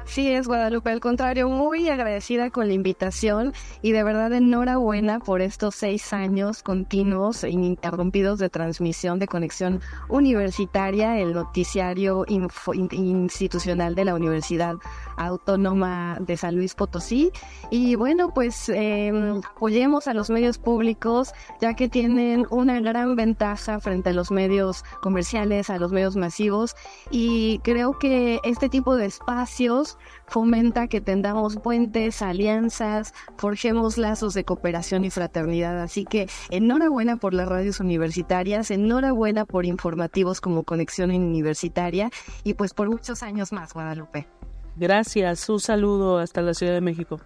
[0.09, 0.91] Sí, es Guadalupe.
[0.91, 6.63] Al contrario, muy agradecida con la invitación y de verdad enhorabuena por estos seis años
[6.63, 14.77] continuos e ininterrumpidos de transmisión de conexión universitaria, el noticiario institucional de la Universidad
[15.19, 17.31] Autónoma de San Luis Potosí.
[17.71, 19.13] Y bueno, pues eh,
[19.55, 24.85] apoyemos a los medios públicos, ya que tienen una gran ventaja frente a los medios
[25.03, 26.77] comerciales, a los medios masivos.
[27.11, 34.45] Y creo que este tipo de espacios fomenta que tengamos puentes, alianzas, forjemos lazos de
[34.45, 35.81] cooperación y fraternidad.
[35.81, 42.11] Así que enhorabuena por las radios universitarias, enhorabuena por informativos como Conexión Universitaria
[42.45, 44.29] y pues por muchos años más, Guadalupe.
[44.77, 47.21] Gracias, un saludo hasta la Ciudad de México.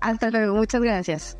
[0.00, 1.38] Hasta luego, muchas gracias.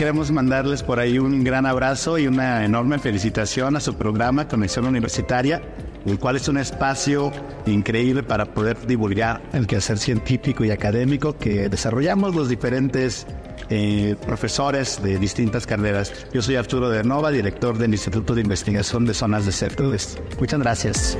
[0.00, 4.86] Queremos mandarles por ahí un gran abrazo y una enorme felicitación a su programa Conexión
[4.86, 5.60] Universitaria,
[6.06, 7.30] el cual es un espacio
[7.66, 13.26] increíble para poder divulgar el quehacer científico y académico que desarrollamos los diferentes
[13.68, 16.14] eh, profesores de distintas carreras.
[16.32, 20.16] Yo soy Arturo de Nova, director del Instituto de Investigación de Zonas Desertas.
[20.38, 21.18] Muchas gracias.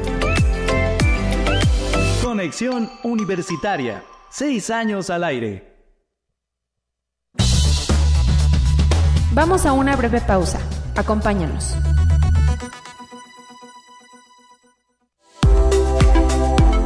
[2.24, 4.02] Conexión Universitaria.
[4.30, 5.69] Seis años al aire.
[9.32, 10.58] Vamos a una breve pausa.
[10.96, 11.76] Acompáñanos.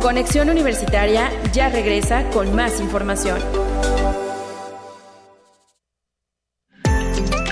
[0.03, 3.41] Conexión Universitaria ya regresa con más información.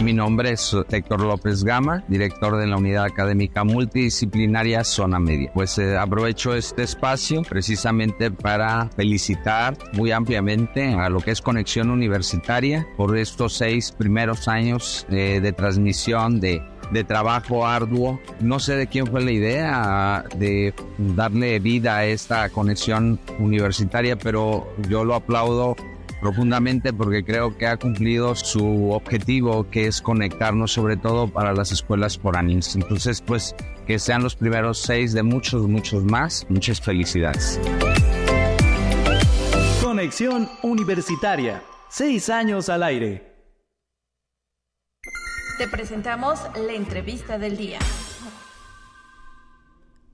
[0.03, 5.53] Mi nombre es Héctor López Gama, director de la Unidad Académica Multidisciplinaria Zona Media.
[5.55, 11.89] Pues eh, aprovecho este espacio precisamente para felicitar muy ampliamente a lo que es Conexión
[11.89, 16.63] Universitaria por estos seis primeros años eh, de transmisión de
[16.93, 18.21] de trabajo arduo.
[18.41, 24.71] No sé de quién fue la idea de darle vida a esta conexión universitaria, pero
[24.89, 25.75] yo lo aplaudo
[26.23, 31.73] profundamente porque creo que ha cumplido su objetivo que es conectarnos sobre todo para las
[31.73, 32.75] escuelas por años.
[32.77, 33.55] Entonces pues
[33.87, 36.47] que sean los primeros seis de muchos, muchos más.
[36.49, 37.61] Muchas felicidades.
[39.83, 41.63] Conexión Universitaria.
[41.91, 43.35] Seis años al aire.
[45.59, 47.79] Te presentamos la entrevista del día.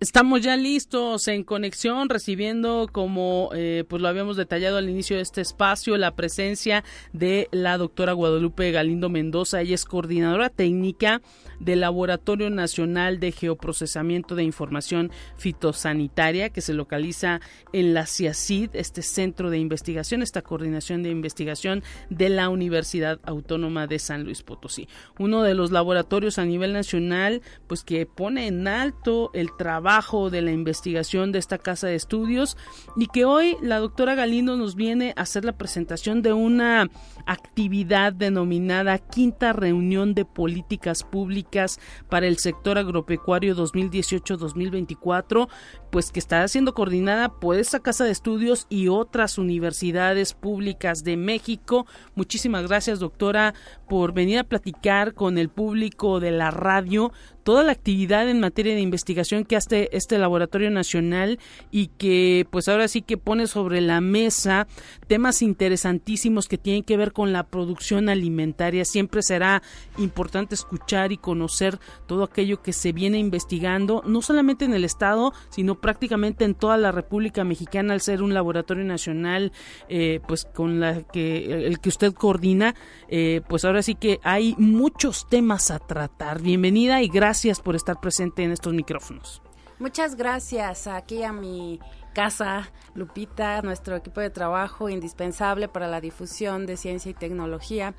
[0.00, 5.22] Estamos ya listos en conexión, recibiendo, como eh, pues lo habíamos detallado al inicio de
[5.22, 9.60] este espacio, la presencia de la doctora Guadalupe Galindo Mendoza.
[9.60, 11.20] Ella es coordinadora técnica
[11.58, 17.40] del Laboratorio Nacional de Geoprocesamiento de Información Fitosanitaria, que se localiza
[17.72, 23.88] en la CIACID, este centro de investigación, esta coordinación de investigación de la Universidad Autónoma
[23.88, 24.86] de San Luis Potosí.
[25.18, 30.42] Uno de los laboratorios a nivel nacional, pues que pone en alto el trabajo de
[30.42, 32.58] la investigación de esta casa de estudios
[32.94, 36.90] y que hoy la doctora Galindo nos viene a hacer la presentación de una
[37.28, 45.48] actividad denominada Quinta Reunión de Políticas Públicas para el Sector Agropecuario 2018-2024,
[45.90, 51.18] pues que está siendo coordinada por esta casa de estudios y otras universidades públicas de
[51.18, 51.86] México.
[52.14, 53.54] Muchísimas gracias, doctora,
[53.88, 57.12] por venir a platicar con el público de la radio
[57.48, 61.38] toda la actividad en materia de investigación que hace este laboratorio nacional
[61.70, 64.66] y que pues ahora sí que pone sobre la mesa
[65.06, 68.84] temas interesantísimos que tienen que ver con la producción alimentaria.
[68.84, 69.60] Siempre será
[69.96, 75.32] importante escuchar y conocer todo aquello que se viene investigando, no solamente en el estado,
[75.48, 79.50] sino prácticamente en toda la República Mexicana al ser un laboratorio nacional
[79.88, 82.76] eh, pues con la que el que usted coordina,
[83.08, 86.40] eh, pues ahora sí que hay muchos temas a tratar.
[86.40, 89.42] Bienvenida y gracias por estar presente en estos micrófonos.
[89.80, 91.80] Muchas gracias aquí a mi
[92.18, 97.94] casa, Lupita, nuestro equipo de trabajo indispensable para la difusión de ciencia y tecnología.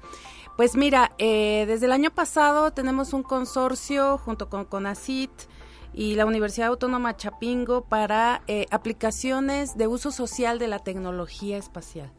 [0.57, 5.31] Pues mira, eh, desde el año pasado tenemos un consorcio junto con CONACIT
[5.93, 12.11] y la Universidad Autónoma Chapingo para eh, aplicaciones de uso social de la tecnología espacial.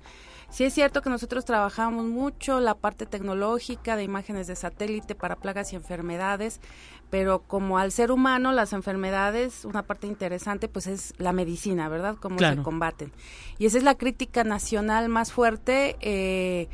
[0.50, 5.36] Sí es cierto que nosotros trabajamos mucho la parte tecnológica de imágenes de satélite para
[5.36, 6.60] plagas y enfermedades,
[7.08, 12.16] pero como al ser humano las enfermedades, una parte interesante pues es la medicina, ¿verdad?
[12.20, 13.12] Cómo se combaten.
[13.58, 15.96] Y esa es la crítica nacional más fuerte.
[16.00, 16.68] Eh,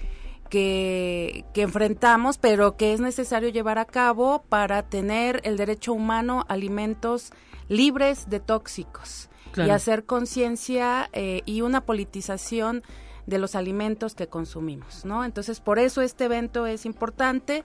[0.49, 6.47] que, que, enfrentamos, pero que es necesario llevar a cabo para tener el derecho humano
[6.49, 7.33] a alimentos
[7.69, 12.83] libres de tóxicos y hacer conciencia eh, y una politización
[13.27, 15.25] de los alimentos que consumimos, ¿no?
[15.25, 17.65] Entonces, por eso este evento es importante.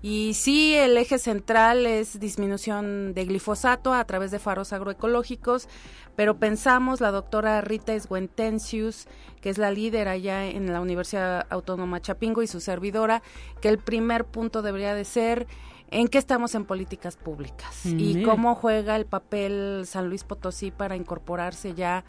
[0.00, 5.68] Y sí, el eje central es disminución de glifosato a través de faros agroecológicos,
[6.14, 9.08] pero pensamos, la doctora Rita Esguentencius,
[9.40, 13.22] que es la líder allá en la Universidad Autónoma Chapingo y su servidora,
[13.60, 15.48] que el primer punto debería de ser
[15.90, 20.96] en qué estamos en políticas públicas y cómo juega el papel San Luis Potosí para
[20.96, 22.04] incorporarse ya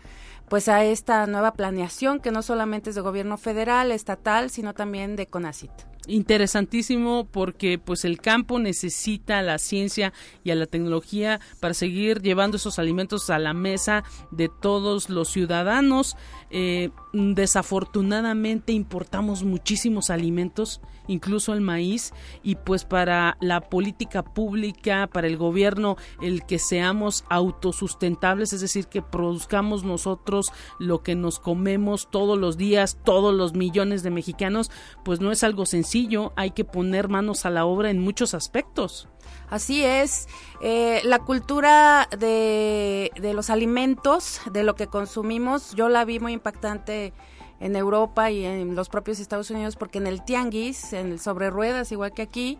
[0.49, 5.15] pues a esta nueva planeación que no solamente es de gobierno federal, estatal, sino también
[5.15, 5.71] de CONACIT
[6.09, 10.13] interesantísimo porque pues el campo necesita la ciencia
[10.43, 15.29] y a la tecnología para seguir llevando esos alimentos a la mesa de todos los
[15.29, 16.17] ciudadanos.
[16.49, 25.27] Eh, desafortunadamente importamos muchísimos alimentos, incluso el maíz, y pues para la política pública, para
[25.27, 32.09] el gobierno, el que seamos autosustentables, es decir, que produzcamos nosotros lo que nos comemos
[32.11, 34.71] todos los días, todos los millones de mexicanos,
[35.03, 39.07] pues no es algo sencillo, hay que poner manos a la obra en muchos aspectos.
[39.49, 40.27] Así es,
[40.61, 46.33] eh, la cultura de, de, los alimentos, de lo que consumimos, yo la vi muy
[46.33, 47.13] impactante
[47.59, 51.49] en Europa y en los propios Estados Unidos, porque en el tianguis, en el sobre
[51.49, 52.59] ruedas, igual que aquí,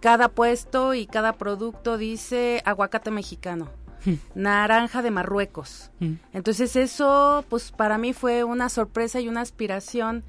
[0.00, 3.68] cada puesto y cada producto dice aguacate mexicano.
[4.04, 4.14] Hmm.
[4.34, 5.92] naranja de Marruecos.
[6.00, 6.14] Hmm.
[6.32, 10.24] Entonces eso, pues para mí fue una sorpresa y una aspiración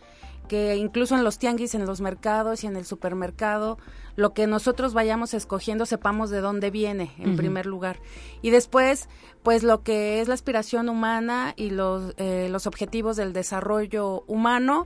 [0.48, 3.78] que incluso en los tianguis, en los mercados y en el supermercado,
[4.16, 8.00] lo que nosotros vayamos escogiendo sepamos de dónde viene en primer lugar.
[8.42, 9.10] Y después,
[9.42, 14.86] pues lo que es la aspiración humana y los, eh, los objetivos del desarrollo humano,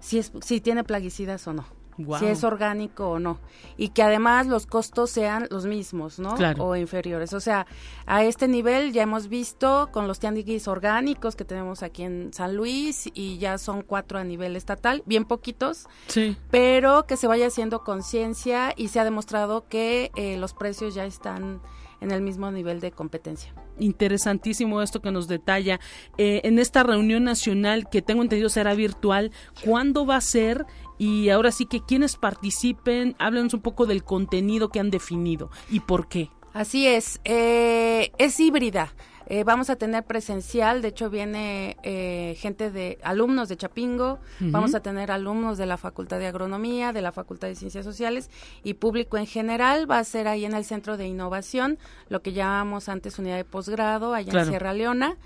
[0.00, 1.77] si, es, si tiene plaguicidas o no
[2.18, 3.38] si es orgánico o no.
[3.76, 6.34] Y que además los costos sean los mismos, ¿no?
[6.58, 7.32] O inferiores.
[7.32, 7.66] O sea,
[8.06, 12.56] a este nivel ya hemos visto con los tianguis orgánicos que tenemos aquí en San
[12.56, 16.36] Luis y ya son cuatro a nivel estatal, bien poquitos, sí.
[16.50, 21.04] pero que se vaya haciendo conciencia y se ha demostrado que eh, los precios ya
[21.04, 21.60] están
[22.00, 23.52] en el mismo nivel de competencia.
[23.78, 25.80] Interesantísimo esto que nos detalla.
[26.16, 29.32] Eh, en esta reunión nacional que tengo entendido será virtual,
[29.64, 30.64] ¿cuándo va a ser
[30.98, 35.80] y ahora sí que quienes participen, háblenos un poco del contenido que han definido y
[35.80, 36.30] por qué.
[36.52, 38.92] Así es, eh, es híbrida.
[39.30, 44.74] Eh, vamos a tener presencial, de hecho viene eh, gente de alumnos de Chapingo, vamos
[44.74, 48.30] a tener alumnos de la Facultad de Agronomía, de la Facultad de Ciencias Sociales
[48.64, 49.88] y público en general.
[49.88, 51.78] Va a ser ahí en el Centro de Innovación,
[52.08, 55.18] lo que llamamos antes unidad de posgrado, allá en Sierra Leona.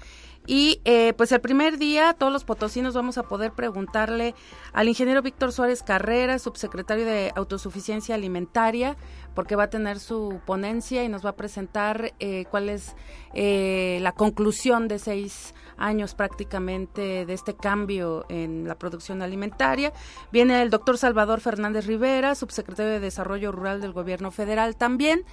[0.46, 4.34] Y eh, pues el primer día todos los potosinos vamos a poder preguntarle
[4.72, 8.96] al ingeniero Víctor Suárez Carrera, subsecretario de Autosuficiencia Alimentaria,
[9.34, 12.96] porque va a tener su ponencia y nos va a presentar eh, cuál es
[13.34, 19.92] eh, la conclusión de seis años prácticamente de este cambio en la producción alimentaria.
[20.32, 25.24] Viene el doctor Salvador Fernández Rivera, subsecretario de Desarrollo Rural del Gobierno Federal también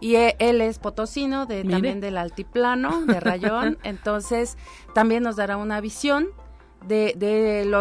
[0.00, 3.78] y e, él es potosino de también del altiplano de Rayón.
[3.84, 4.56] Entonces
[4.94, 6.28] también nos dará una visión
[6.86, 7.14] de,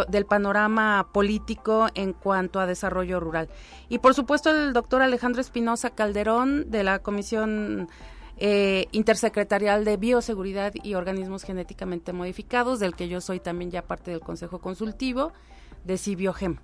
[0.09, 3.49] del panorama político en cuanto a desarrollo rural.
[3.89, 7.89] Y por supuesto el doctor Alejandro Espinosa Calderón de la comisión
[8.37, 14.11] eh, intersecretarial de bioseguridad y organismos genéticamente modificados del que yo soy también ya parte
[14.11, 15.33] del consejo consultivo
[15.83, 16.57] de Cibiogem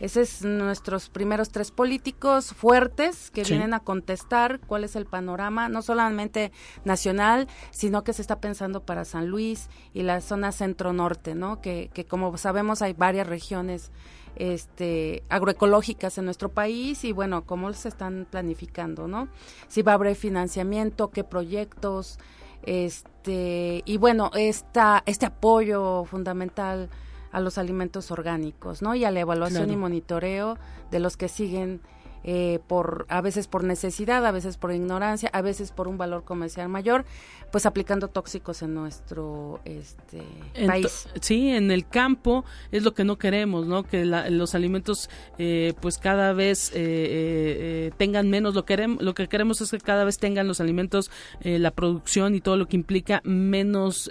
[0.00, 5.68] esos son nuestros primeros tres políticos fuertes que vienen a contestar cuál es el panorama,
[5.68, 6.52] no solamente
[6.84, 11.60] nacional, sino que se está pensando para San Luis y la zona centro-norte, ¿no?
[11.60, 13.92] Que, que como sabemos hay varias regiones
[14.36, 19.28] este, agroecológicas en nuestro país y bueno, cómo se están planificando, ¿no?
[19.68, 22.18] Si va a haber financiamiento, qué proyectos,
[22.64, 26.88] este, y bueno, esta, este apoyo fundamental
[27.34, 28.94] a los alimentos orgánicos, ¿no?
[28.94, 30.56] Y a la evaluación y monitoreo
[30.92, 31.80] de los que siguen
[32.24, 36.24] eh, por a veces por necesidad, a veces por ignorancia, a veces por un valor
[36.24, 37.04] comercial mayor,
[37.52, 40.22] pues aplicando tóxicos en nuestro este,
[40.66, 41.06] país.
[41.20, 43.82] Sí, en el campo es lo que no queremos, ¿no?
[43.82, 49.60] Que los alimentos eh, pues cada vez eh, tengan menos, lo, queremos, lo que queremos
[49.60, 51.10] es que cada vez tengan los alimentos,
[51.42, 54.10] la producción y todo lo que implica menos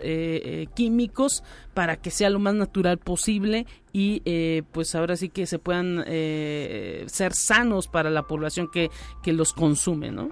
[0.75, 1.43] químicos
[1.73, 6.03] para que sea lo más natural posible y eh, pues ahora sí que se puedan
[6.07, 8.89] eh, ser sanos para la población que,
[9.21, 10.29] que los consume, ¿no?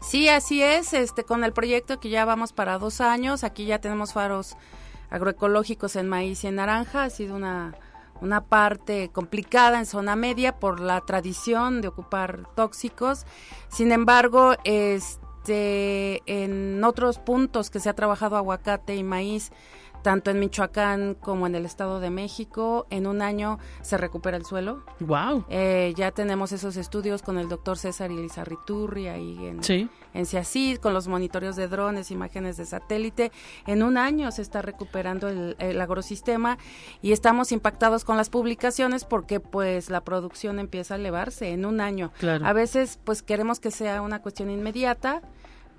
[0.00, 3.80] Sí, así es, este con el proyecto que ya vamos para dos años, aquí ya
[3.80, 4.56] tenemos faros
[5.08, 7.74] agroecológicos en maíz y en naranja, ha sido una,
[8.20, 13.24] una parte complicada en zona media por la tradición de ocupar tóxicos,
[13.68, 19.50] sin embargo, este en otros puntos que se ha trabajado aguacate y maíz,
[20.02, 22.86] tanto en Michoacán como en el Estado de México.
[22.90, 24.84] En un año se recupera el suelo.
[25.00, 25.44] Wow.
[25.48, 29.88] Eh, ya tenemos esos estudios con el doctor César Ilizarriturri ahí en, sí.
[30.14, 33.32] en CIACID, con los monitoreos de drones, imágenes de satélite.
[33.66, 36.58] En un año se está recuperando el, el agrosistema
[37.02, 41.80] y estamos impactados con las publicaciones porque pues la producción empieza a elevarse en un
[41.80, 42.12] año.
[42.18, 42.46] Claro.
[42.46, 45.22] A veces pues queremos que sea una cuestión inmediata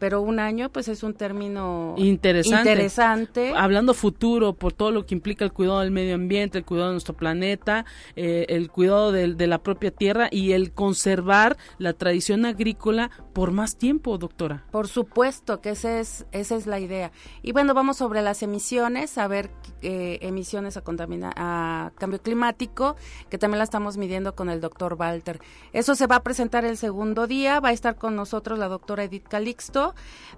[0.02, 2.72] pero un año pues es un término interesante.
[2.72, 3.54] interesante.
[3.56, 6.94] Hablando futuro, por todo lo que implica el cuidado del medio ambiente, el cuidado de
[6.96, 7.86] nuestro planeta,
[8.16, 13.52] eh, el cuidado de, de, la propia tierra y el conservar la tradición agrícola por
[13.52, 14.66] más tiempo, doctora.
[14.72, 17.12] Por supuesto que esa es, esa es la idea.
[17.44, 19.52] Y bueno, vamos sobre las emisiones, a ver
[19.84, 22.96] eh, emisiones a, contamina a cambio climático,
[23.30, 25.40] que también la estamos midiendo con el doctor Walter.
[25.74, 29.04] Eso se va a presentar el segundo día, va a estar con nosotros la doctora
[29.04, 29.91] Edith Calixto,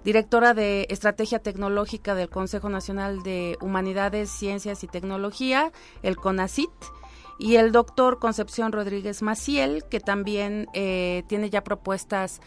[0.04, 6.70] directora de Estrategia Tecnológica del Consejo Nacional de Humanidades, Ciencias y Tecnología, el CONACIT,
[7.38, 12.40] y el doctor Concepción Rodríguez Maciel, que también eh, tiene ya propuestas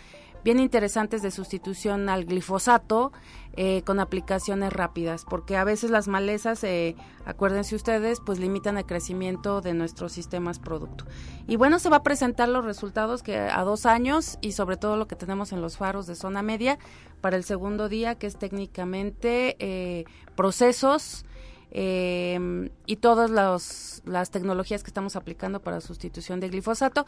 [0.47, 3.11] bien interesantes de sustitución al glifosato
[3.57, 6.95] eh, con aplicaciones rápidas, porque a veces las malezas, eh,
[7.25, 11.03] acuérdense ustedes, pues limitan el crecimiento de nuestros sistemas producto.
[11.49, 14.95] Y bueno, se va a presentar los resultados que a dos años y sobre todo
[14.95, 16.79] lo que tenemos en los faros de zona media
[17.19, 20.05] para el segundo día, que es técnicamente eh,
[20.37, 21.25] procesos.
[21.69, 23.29] Y todas
[24.05, 27.05] las tecnologías que estamos aplicando para sustitución de glifosato,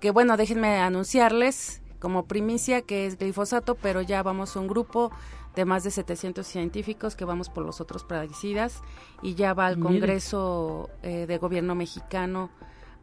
[0.00, 5.10] que bueno, déjenme anunciarles como primicia que es glifosato, pero ya vamos a un grupo
[5.54, 8.80] de más de 700 científicos que vamos por los otros plaguicidas
[9.22, 12.50] y ya va al Congreso eh, de Gobierno mexicano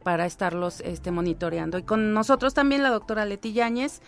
[0.04, 1.78] para estarlos este, monitoreando.
[1.78, 4.02] Y con nosotros también la doctora Leti Yáñez,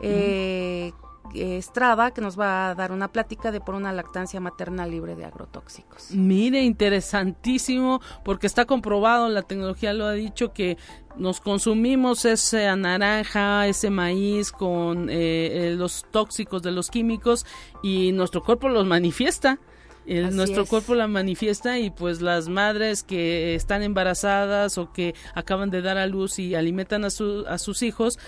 [0.00, 0.92] eh,
[1.34, 5.24] Estrada, que nos va a dar una plática de por una lactancia materna libre de
[5.24, 6.10] agrotóxicos.
[6.10, 10.76] Mire, interesantísimo, porque está comprobado, la tecnología lo ha dicho, que
[11.16, 17.46] nos consumimos esa naranja, ese maíz con eh, los tóxicos de los químicos
[17.82, 19.58] y nuestro cuerpo los manifiesta.
[20.06, 20.68] El, nuestro es.
[20.68, 25.98] cuerpo la manifiesta y pues las madres que están embarazadas o que acaban de dar
[25.98, 28.18] a luz y alimentan a, su, a sus hijos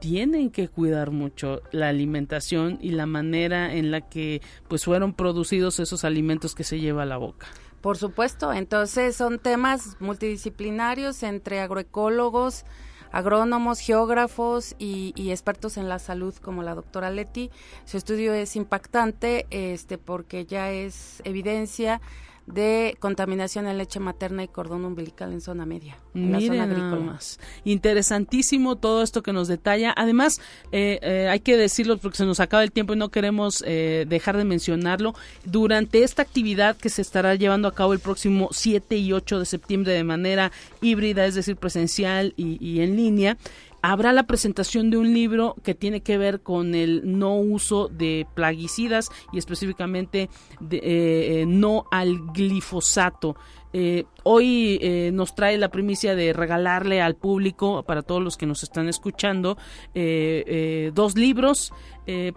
[0.00, 5.80] tienen que cuidar mucho la alimentación y la manera en la que pues fueron producidos
[5.80, 7.46] esos alimentos que se lleva a la boca.
[7.80, 12.64] Por supuesto, entonces son temas multidisciplinarios entre agroecólogos,
[13.12, 17.50] agrónomos, geógrafos y, y, expertos en la salud como la doctora Leti.
[17.84, 22.00] Su estudio es impactante este, porque ya es evidencia
[22.46, 26.64] de contaminación en leche materna y cordón umbilical en zona media, en Miren la zona
[26.64, 27.12] agrícola.
[27.12, 27.40] Más.
[27.64, 29.92] Interesantísimo todo esto que nos detalla.
[29.96, 30.40] Además,
[30.70, 34.06] eh, eh, hay que decirlo porque se nos acaba el tiempo y no queremos eh,
[34.08, 35.14] dejar de mencionarlo.
[35.44, 39.46] Durante esta actividad que se estará llevando a cabo el próximo 7 y 8 de
[39.46, 43.36] septiembre de manera híbrida, es decir, presencial y, y en línea,
[43.90, 48.26] habrá la presentación de un libro que tiene que ver con el no uso de
[48.34, 50.28] plaguicidas y específicamente
[50.58, 53.36] de, eh, no al glifosato.
[53.78, 58.46] Eh, hoy eh, nos trae la primicia de regalarle al público, para todos los que
[58.46, 59.58] nos están escuchando,
[59.92, 61.74] eh, dos libros.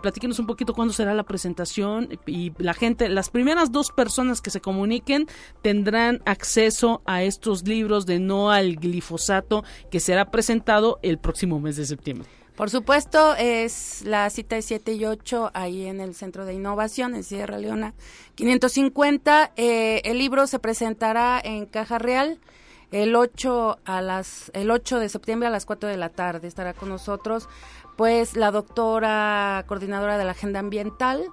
[0.02, 4.50] platíquenos un poquito cuándo será la presentación y la gente, las primeras dos personas que
[4.50, 5.28] se comuniquen
[5.62, 11.78] tendrán acceso a estos libros de no al glifosato que será presentado el próximo mes
[11.78, 12.39] de septiembre.
[12.60, 17.16] Por supuesto, es la cita de 7 y 8 ahí en el Centro de Innovación,
[17.16, 17.94] en Sierra Leona
[18.36, 19.54] 550.
[19.56, 22.38] Eh, el libro se presentará en Caja Real
[22.92, 26.50] el 8, a las, el 8 de septiembre a las 4 de la tarde.
[26.50, 27.48] Estará con nosotros
[27.96, 31.28] pues la doctora coordinadora de la Agenda Ambiental,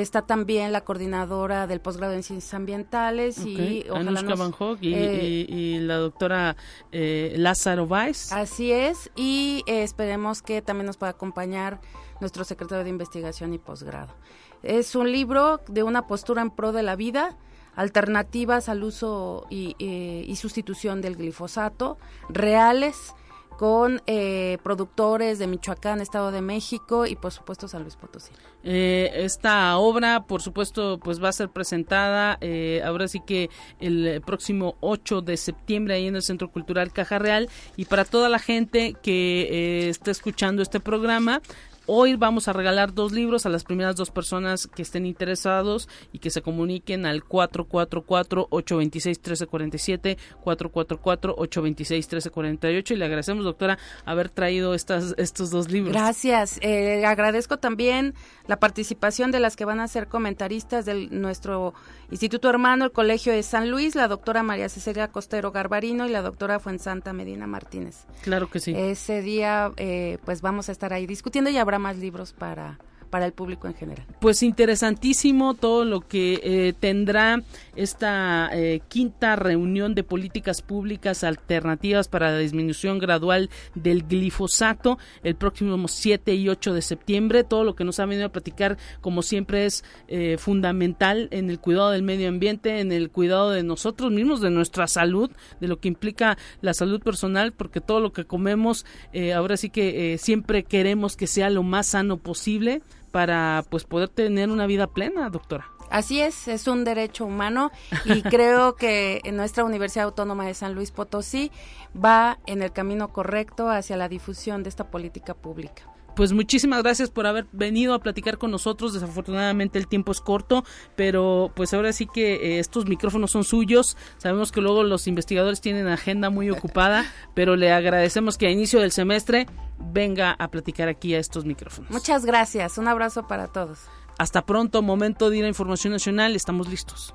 [0.00, 3.84] Está también la coordinadora del posgrado en ciencias ambientales okay.
[3.86, 6.56] y ojalá nos, Van Hock y, eh, y, y, la doctora
[6.92, 8.32] eh, Lázaro Weiss.
[8.32, 11.78] Así es, y eh, esperemos que también nos pueda acompañar
[12.20, 14.14] nuestro secretario de investigación y posgrado.
[14.62, 17.36] Es un libro de una postura en pro de la vida,
[17.76, 21.98] alternativas al uso y, y sustitución del glifosato,
[22.30, 23.14] reales
[23.56, 28.32] con eh, productores de Michoacán, Estado de México y por supuesto San Luis Potosí.
[28.64, 33.50] Eh, esta obra, por supuesto, pues va a ser presentada eh, ahora sí que
[33.80, 38.28] el próximo 8 de septiembre ahí en el Centro Cultural Caja Real y para toda
[38.28, 41.40] la gente que está escuchando este programa,
[41.86, 46.20] Hoy vamos a regalar dos libros a las primeras dos personas que estén interesados y
[46.20, 55.72] que se comuniquen al 444-826-1347, 444-826-1348 y le agradecemos, doctora, haber traído estas, estos dos
[55.72, 55.92] libros.
[55.92, 56.60] Gracias.
[56.62, 58.14] Eh, agradezco también
[58.46, 61.74] la participación de las que van a ser comentaristas de nuestro
[62.12, 66.22] Instituto Hermano, el Colegio de San Luis, la doctora María Cecilia Costero Garbarino y la
[66.22, 68.04] doctora Fuensanta Medina Martínez.
[68.22, 68.74] Claro que sí.
[68.76, 72.78] Ese día, eh, pues vamos a estar ahí discutiendo y habrá más libros para
[73.12, 74.06] para el público en general.
[74.20, 77.42] Pues interesantísimo todo lo que eh, tendrá
[77.76, 85.34] esta eh, quinta reunión de políticas públicas alternativas para la disminución gradual del glifosato el
[85.34, 87.44] próximo 7 y 8 de septiembre.
[87.44, 91.60] Todo lo que nos ha venido a platicar, como siempre, es eh, fundamental en el
[91.60, 95.80] cuidado del medio ambiente, en el cuidado de nosotros mismos, de nuestra salud, de lo
[95.80, 98.86] que implica la salud personal, porque todo lo que comemos,
[99.34, 102.80] ahora sí que siempre queremos que sea lo más sano posible
[103.12, 105.66] para pues poder tener una vida plena, doctora.
[105.90, 107.70] Así es, es un derecho humano
[108.06, 111.52] y creo que en nuestra Universidad Autónoma de San Luis Potosí
[111.94, 115.91] va en el camino correcto hacia la difusión de esta política pública.
[116.14, 118.92] Pues muchísimas gracias por haber venido a platicar con nosotros.
[118.92, 120.64] Desafortunadamente el tiempo es corto,
[120.96, 123.96] pero pues ahora sí que eh, estos micrófonos son suyos.
[124.18, 127.04] Sabemos que luego los investigadores tienen agenda muy ocupada,
[127.34, 129.46] pero le agradecemos que a inicio del semestre
[129.78, 131.90] venga a platicar aquí a estos micrófonos.
[131.90, 132.78] Muchas gracias.
[132.78, 133.80] Un abrazo para todos.
[134.18, 136.36] Hasta pronto, momento de ir a Información Nacional.
[136.36, 137.14] Estamos listos.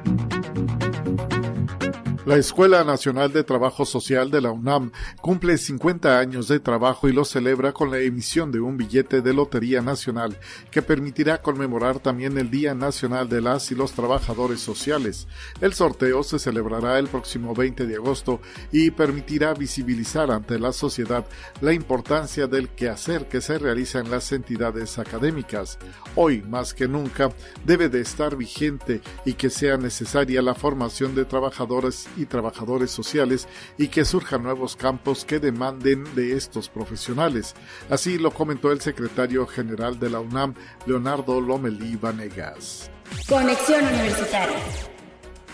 [2.23, 4.91] La Escuela Nacional de Trabajo Social de la UNAM
[5.21, 9.33] cumple 50 años de trabajo y lo celebra con la emisión de un billete de
[9.33, 10.37] Lotería Nacional
[10.69, 15.27] que permitirá conmemorar también el Día Nacional de las y los Trabajadores Sociales.
[15.61, 18.39] El sorteo se celebrará el próximo 20 de agosto
[18.71, 21.25] y permitirá visibilizar ante la sociedad
[21.59, 25.79] la importancia del quehacer que se realiza en las entidades académicas.
[26.13, 27.31] Hoy, más que nunca,
[27.65, 33.47] debe de estar vigente y que sea necesaria la formación de trabajadores y trabajadores sociales
[33.77, 37.55] y que surjan nuevos campos que demanden de estos profesionales.
[37.89, 40.53] Así lo comentó el secretario general de la UNAM,
[40.85, 42.89] Leonardo Lomelí Vanegas.
[43.27, 44.90] Conexión Universitaria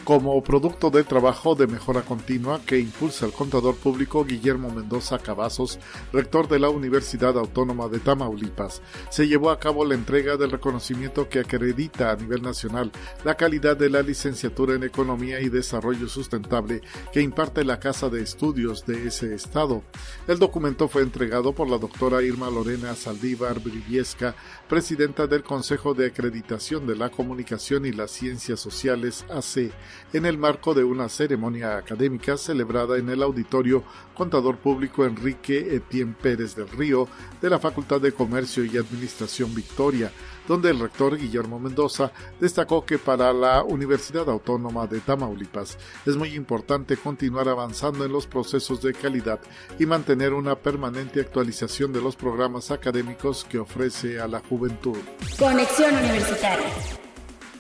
[0.08, 5.80] como producto del trabajo de mejora continua que impulsa el contador público Guillermo Mendoza Cavazos,
[6.14, 11.28] rector de la Universidad Autónoma de Tamaulipas, se llevó a cabo la entrega del reconocimiento
[11.28, 12.90] que acredita a nivel nacional
[13.26, 16.80] la calidad de la licenciatura en Economía y Desarrollo Sustentable
[17.12, 19.84] que imparte la Casa de Estudios de ese estado.
[20.26, 24.36] El documento fue entregado por la doctora Irma Lorena Saldívar Briviesca,
[24.70, 29.74] presidenta del Consejo de Acreditación de la Comunicación y las Ciencias Sociales, AC,
[30.14, 33.84] en el marco de una ceremonia académica celebrada en el auditorio
[34.14, 37.08] Contador Público Enrique Etienne Pérez del Río
[37.42, 40.12] de la Facultad de Comercio y Administración Victoria,
[40.48, 46.34] donde el rector Guillermo Mendoza destacó que para la Universidad Autónoma de Tamaulipas es muy
[46.36, 49.40] importante continuar avanzando en los procesos de calidad
[49.78, 54.98] y mantener una permanente actualización de los programas académicos que ofrece a la juventud.
[55.38, 57.07] Conexión Universitaria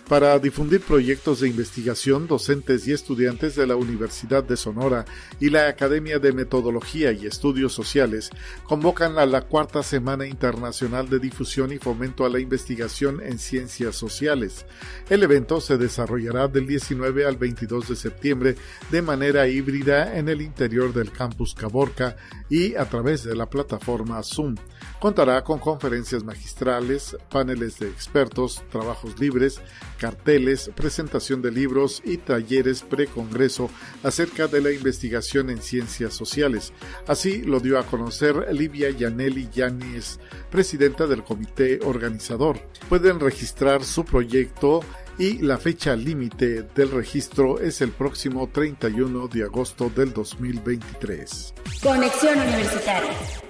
[0.07, 5.05] para difundir proyectos de investigación, docentes y estudiantes de la Universidad de Sonora
[5.39, 8.29] y la Academia de Metodología y Estudios Sociales
[8.63, 13.95] convocan a la cuarta Semana Internacional de Difusión y Fomento a la Investigación en Ciencias
[13.95, 14.65] Sociales.
[15.09, 18.55] El evento se desarrollará del 19 al 22 de septiembre
[18.89, 22.15] de manera híbrida en el interior del campus Caborca
[22.49, 24.55] y a través de la plataforma Zoom.
[24.99, 29.61] Contará con conferencias magistrales, paneles de expertos, trabajos libres,
[29.99, 33.69] carteles, presentación de libros y talleres pre-congreso
[34.03, 36.73] acerca de la investigación en ciencias sociales.
[37.07, 40.19] Así lo dio a conocer Livia Yaneli Yanis,
[40.49, 42.59] presidenta del comité organizador.
[42.89, 44.79] Pueden registrar su proyecto
[45.19, 51.53] y la fecha límite del registro es el próximo 31 de agosto del 2023.
[51.83, 53.46] Conexión Universitaria.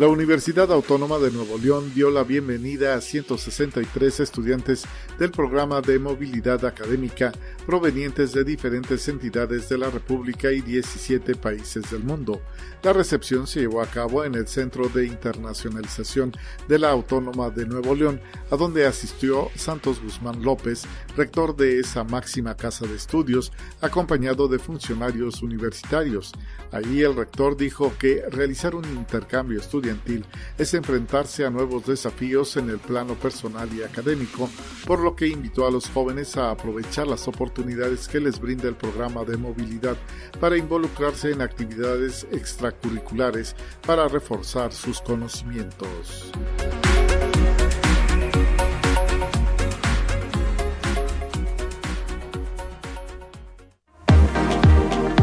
[0.00, 4.86] La Universidad Autónoma de Nuevo León dio la bienvenida a 163 estudiantes
[5.18, 7.32] del programa de movilidad académica
[7.66, 12.40] provenientes de diferentes entidades de la República y 17 países del mundo.
[12.82, 16.32] La recepción se llevó a cabo en el Centro de Internacionalización
[16.66, 20.84] de la Autónoma de Nuevo León, a donde asistió Santos Guzmán López,
[21.14, 26.32] rector de esa máxima casa de estudios, acompañado de funcionarios universitarios.
[26.72, 29.89] Allí el rector dijo que realizar un intercambio estudiantil
[30.58, 34.48] es enfrentarse a nuevos desafíos en el plano personal y académico,
[34.86, 38.76] por lo que invitó a los jóvenes a aprovechar las oportunidades que les brinda el
[38.76, 39.96] programa de movilidad
[40.40, 43.54] para involucrarse en actividades extracurriculares
[43.86, 46.32] para reforzar sus conocimientos.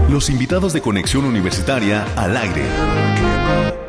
[0.10, 3.87] Los invitados de Conexión Universitaria al aire.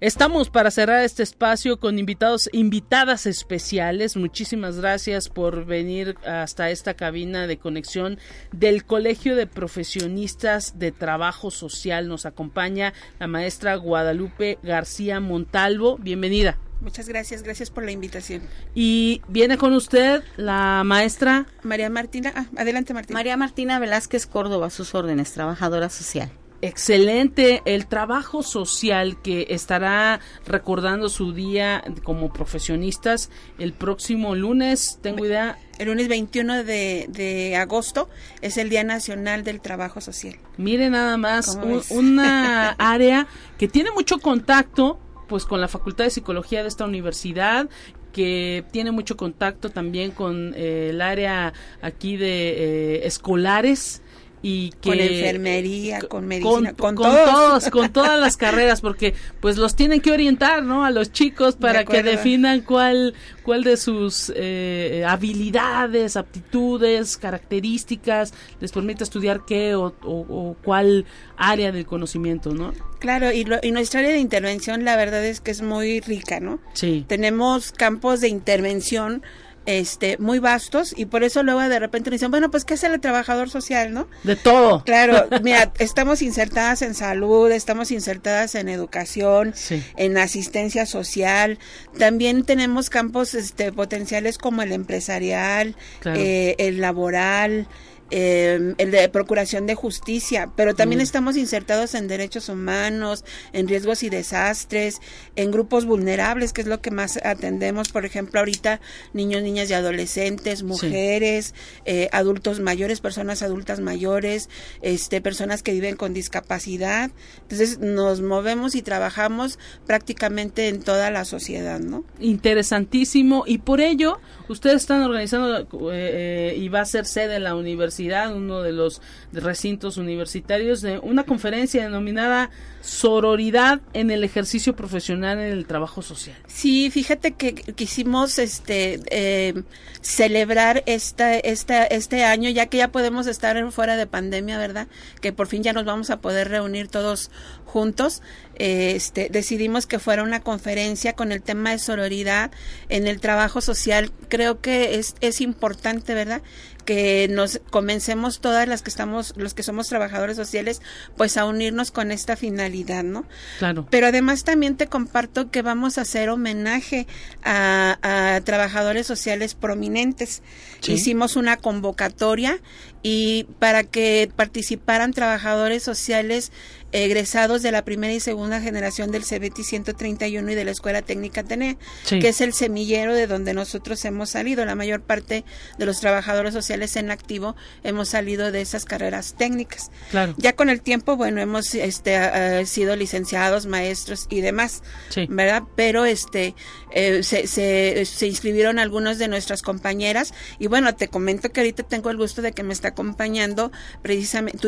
[0.00, 4.16] Estamos para cerrar este espacio con invitados, invitadas especiales.
[4.16, 8.18] Muchísimas gracias por venir hasta esta cabina de conexión
[8.50, 12.08] del Colegio de Profesionistas de Trabajo Social.
[12.08, 15.98] Nos acompaña la maestra Guadalupe García Montalvo.
[15.98, 16.56] Bienvenida.
[16.80, 18.40] Muchas gracias, gracias por la invitación.
[18.74, 22.32] Y viene con usted la maestra María Martina.
[22.34, 23.18] Ah, adelante, Martina.
[23.18, 26.30] María Martina Velázquez Córdoba, sus órdenes, trabajadora social.
[26.62, 35.24] Excelente, el trabajo social que estará recordando su día como profesionistas el próximo lunes, tengo
[35.24, 35.58] idea.
[35.78, 38.10] El lunes 21 de, de agosto
[38.42, 40.36] es el Día Nacional del Trabajo Social.
[40.58, 41.58] Mire nada más,
[41.88, 44.98] una área que tiene mucho contacto
[45.28, 47.70] pues con la Facultad de Psicología de esta universidad
[48.12, 54.02] que tiene mucho contacto también con eh, el área aquí de eh, escolares
[54.42, 57.68] y que con enfermería, con medicina, con, todos.
[57.68, 60.84] con todas las carreras, porque pues los tienen que orientar, ¿no?
[60.84, 68.72] A los chicos para que definan cuál cuál de sus eh, habilidades, aptitudes, características les
[68.72, 71.04] permite estudiar qué o, o, cuál
[71.36, 72.72] área del conocimiento, ¿no?
[72.98, 76.60] Claro, y, y nuestra área de intervención, la verdad es que es muy rica, ¿no?
[76.74, 77.04] Sí.
[77.08, 79.22] Tenemos campos de intervención
[79.66, 82.86] este, muy vastos y por eso luego de repente nos dicen, bueno, pues ¿qué hace
[82.86, 84.08] el trabajador social, no?
[84.24, 84.84] De todo.
[84.84, 89.54] Claro, mira, estamos insertadas en salud, estamos insertadas en educación,
[89.96, 91.58] en asistencia social,
[91.98, 97.68] también tenemos campos este, potenciales como el empresarial, eh, el laboral,
[98.10, 101.02] eh, el de procuración de justicia, pero también mm.
[101.02, 105.00] estamos insertados en derechos humanos, en riesgos y desastres,
[105.36, 108.80] en grupos vulnerables, que es lo que más atendemos, por ejemplo, ahorita
[109.12, 111.54] niños, niñas y adolescentes, mujeres,
[111.84, 114.48] eh, adultos mayores, personas adultas mayores,
[114.82, 117.12] este, personas que viven con discapacidad.
[117.42, 122.04] Entonces nos movemos y trabajamos prácticamente en toda la sociedad, ¿no?
[122.18, 127.54] Interesantísimo y por ello ustedes están organizando eh, y va a ser sede en la
[127.54, 132.50] universidad uno de los recintos universitarios, de una conferencia denominada
[132.82, 136.36] Sororidad en el ejercicio profesional en el trabajo social.
[136.46, 139.64] Sí, fíjate que quisimos este eh,
[140.00, 144.88] celebrar esta, esta, este año, ya que ya podemos estar fuera de pandemia, ¿verdad?
[145.20, 147.30] Que por fin ya nos vamos a poder reunir todos
[147.66, 148.22] juntos.
[148.56, 152.50] este, decidimos que fuera una conferencia con el tema de sororidad
[152.88, 154.10] en el trabajo social.
[154.28, 156.42] Creo que es, es importante, ¿verdad?
[156.82, 160.80] Que nos comencemos todas las que estamos, los que somos trabajadores sociales,
[161.16, 163.24] pues a unirnos con esta finalidad, ¿no?
[163.58, 163.86] Claro.
[163.90, 167.06] Pero además también te comparto que vamos a hacer homenaje
[167.42, 170.42] a, trabajadores sociales prominentes.
[170.86, 172.58] Hicimos una convocatoria
[173.02, 176.52] y para que participaran trabajadores sociales
[176.92, 181.42] egresados de la primera y segunda generación del CBT 131 y de la Escuela Técnica
[181.42, 181.78] TENE,
[182.08, 184.64] que es el semillero de donde nosotros hemos salido.
[184.64, 185.44] La mayor parte
[185.78, 189.90] de los trabajadores sociales en activo hemos salido de esas carreras técnicas.
[190.10, 190.34] Claro.
[190.36, 194.82] Ya con el tiempo, bueno, hemos este, sido licenciados, maestros y demás,
[195.28, 195.62] ¿verdad?
[195.76, 196.54] Pero este
[196.92, 201.82] eh, se, se, se inscribieron algunos de nuestras compañeras y bueno, te comento que ahorita
[201.82, 203.72] tengo el gusto de que me está acompañando
[204.02, 204.58] precisamente,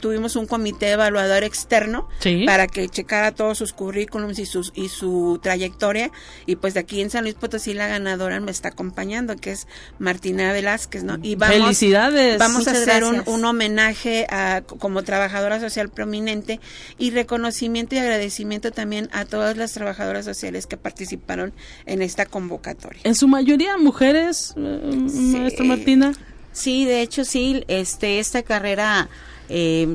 [0.00, 2.08] tuvimos un comité evaluador externo
[2.46, 6.10] para que checara todos sus currículums y, sus, y su trayectoria
[6.46, 9.66] y pues de aquí en San Luis Potosí la ganadora me está acompañando que es
[9.98, 11.18] Martina Velázquez, ¿no?
[11.22, 12.38] Y vamos, Felicidades.
[12.38, 16.60] Vamos a hacer un, un, homenaje a, como trabajadora social prominente
[16.98, 21.52] y reconocimiento y agradecimiento también a todas las trabajadoras sociales que participaron
[21.86, 23.00] en esta convocatoria.
[23.04, 25.08] En su mayoría mujeres, eh,
[25.38, 26.12] maestra Martina.
[26.52, 29.08] Sí, de hecho sí, este, esta carrera
[29.48, 29.88] eh,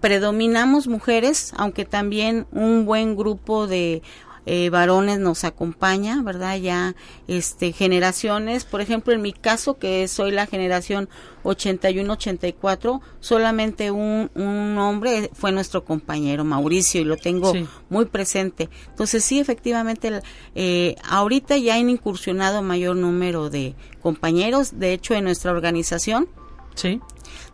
[0.00, 4.02] predominamos mujeres, aunque también un buen grupo de
[4.46, 6.56] eh, varones nos acompaña, ¿verdad?
[6.56, 6.94] Ya
[7.28, 11.08] este generaciones, por ejemplo, en mi caso que soy la generación
[11.44, 17.52] 81-84, solamente un, un hombre fue nuestro compañero Mauricio y lo tengo
[17.88, 18.68] muy presente.
[18.88, 20.20] Entonces sí, efectivamente,
[20.54, 26.28] eh, ahorita ya han incursionado mayor número de compañeros, de hecho en nuestra organización
[26.74, 27.00] Sí.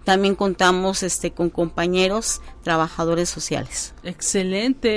[0.05, 3.95] También contamos este con compañeros trabajadores sociales.
[4.03, 4.89] Excelente.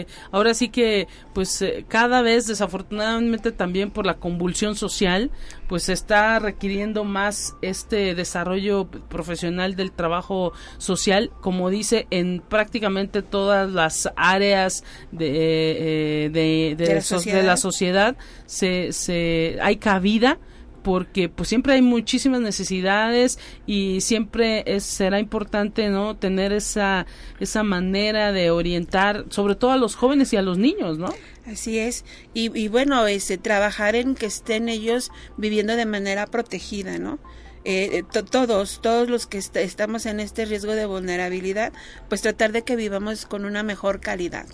[0.00, 5.30] Eh, ahora sí que, pues, eh, cada vez, desafortunadamente, también por la convulsión social,
[5.68, 13.22] pues se está requiriendo más este desarrollo profesional del trabajo social, como dice, en prácticamente
[13.22, 14.82] todas las áreas
[15.12, 16.84] de, eh, de, de,
[17.32, 20.38] de la sociedad se, se hay cabida
[20.82, 27.06] porque pues siempre hay muchísimas necesidades y siempre es, será importante no tener esa
[27.40, 31.12] esa manera de orientar sobre todo a los jóvenes y a los niños no
[31.46, 32.04] así es
[32.34, 37.18] y, y bueno este trabajar en que estén ellos viviendo de manera protegida no
[37.64, 41.72] eh, todos, todos los que estamos en este riesgo de vulnerabilidad,
[42.08, 44.46] pues tratar de que vivamos con una mejor calidad.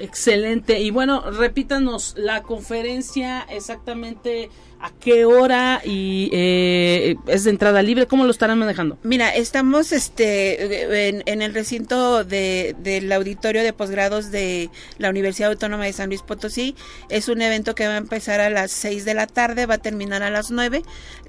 [0.00, 0.80] Excelente.
[0.80, 4.50] Y bueno, repítanos la conferencia exactamente
[4.82, 8.06] ¿A qué hora y eh, es de entrada libre?
[8.06, 8.98] ¿Cómo lo estarán manejando?
[9.02, 15.84] Mira, estamos este en, el recinto de, del auditorio de posgrados de la Universidad Autónoma
[15.84, 16.76] de San Luis Potosí.
[17.10, 19.78] Es un evento que va a empezar a las 6 de la tarde, va a
[19.78, 20.82] terminar a las 9.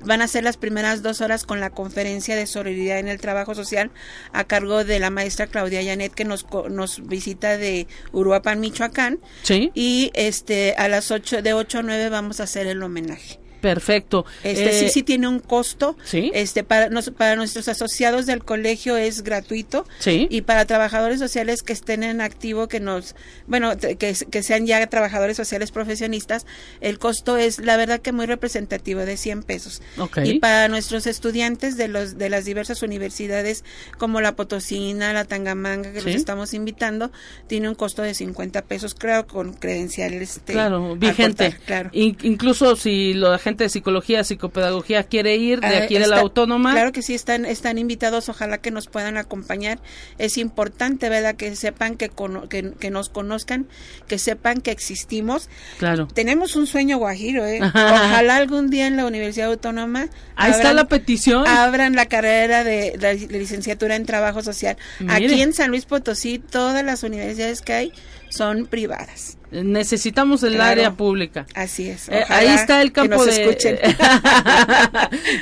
[0.05, 3.53] Van a ser las primeras dos horas con la conferencia de solidaridad en el trabajo
[3.53, 3.91] social
[4.31, 9.19] a cargo de la maestra Claudia Yanet que nos, nos visita de Uruapan, Michoacán.
[9.43, 9.71] Sí.
[9.73, 13.40] Y este a las 8 de 8 a 9 vamos a hacer el homenaje.
[13.61, 14.25] Perfecto.
[14.43, 15.95] Este sí, eh, sí tiene un costo.
[16.03, 16.31] Sí.
[16.33, 19.85] Este para, para nuestros asociados del colegio es gratuito.
[19.99, 20.27] Sí.
[20.29, 23.15] Y para trabajadores sociales que estén en activo, que nos,
[23.47, 26.45] bueno, que, que sean ya trabajadores sociales profesionistas,
[26.81, 29.81] el costo es, la verdad que muy representativo de 100 pesos.
[29.97, 30.29] Okay.
[30.29, 33.63] Y para nuestros estudiantes de los de las diversas universidades
[33.97, 37.11] como la Potosina, la Tangamanga, que los estamos invitando,
[37.47, 40.37] tiene un costo de 50 pesos, creo, con credenciales.
[40.37, 41.57] Este, claro, vigente.
[41.65, 41.89] claro.
[41.93, 46.71] incluso si la gente de psicología, psicopedagogía quiere ir de aquí de la autónoma.
[46.73, 49.79] Claro que sí, están, están invitados, ojalá que nos puedan acompañar.
[50.17, 51.35] Es importante, ¿verdad?
[51.35, 52.11] Que sepan que,
[52.49, 53.67] que, nos conozcan,
[54.07, 55.49] que sepan que existimos.
[55.79, 56.07] Claro.
[56.07, 57.59] Tenemos un sueño guajiro, ¿eh?
[57.73, 60.09] Ojalá algún día en la Universidad Autónoma.
[60.35, 61.47] Ahí está la petición.
[61.47, 64.77] Abran la carrera de, la licenciatura en trabajo social.
[65.07, 67.93] Aquí en San Luis Potosí, todas las universidades que hay
[68.31, 69.37] son privadas.
[69.51, 71.45] Necesitamos el área pública.
[71.53, 72.07] Así es.
[72.07, 73.41] Eh, ahí está el campo de.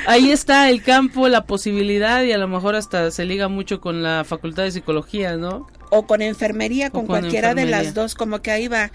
[0.06, 4.02] ahí está el campo, la posibilidad y a lo mejor hasta se liga mucho con
[4.02, 5.68] la Facultad de Psicología, ¿no?
[5.90, 8.90] O con enfermería, con, cualquiera de las dos, como que ahí va.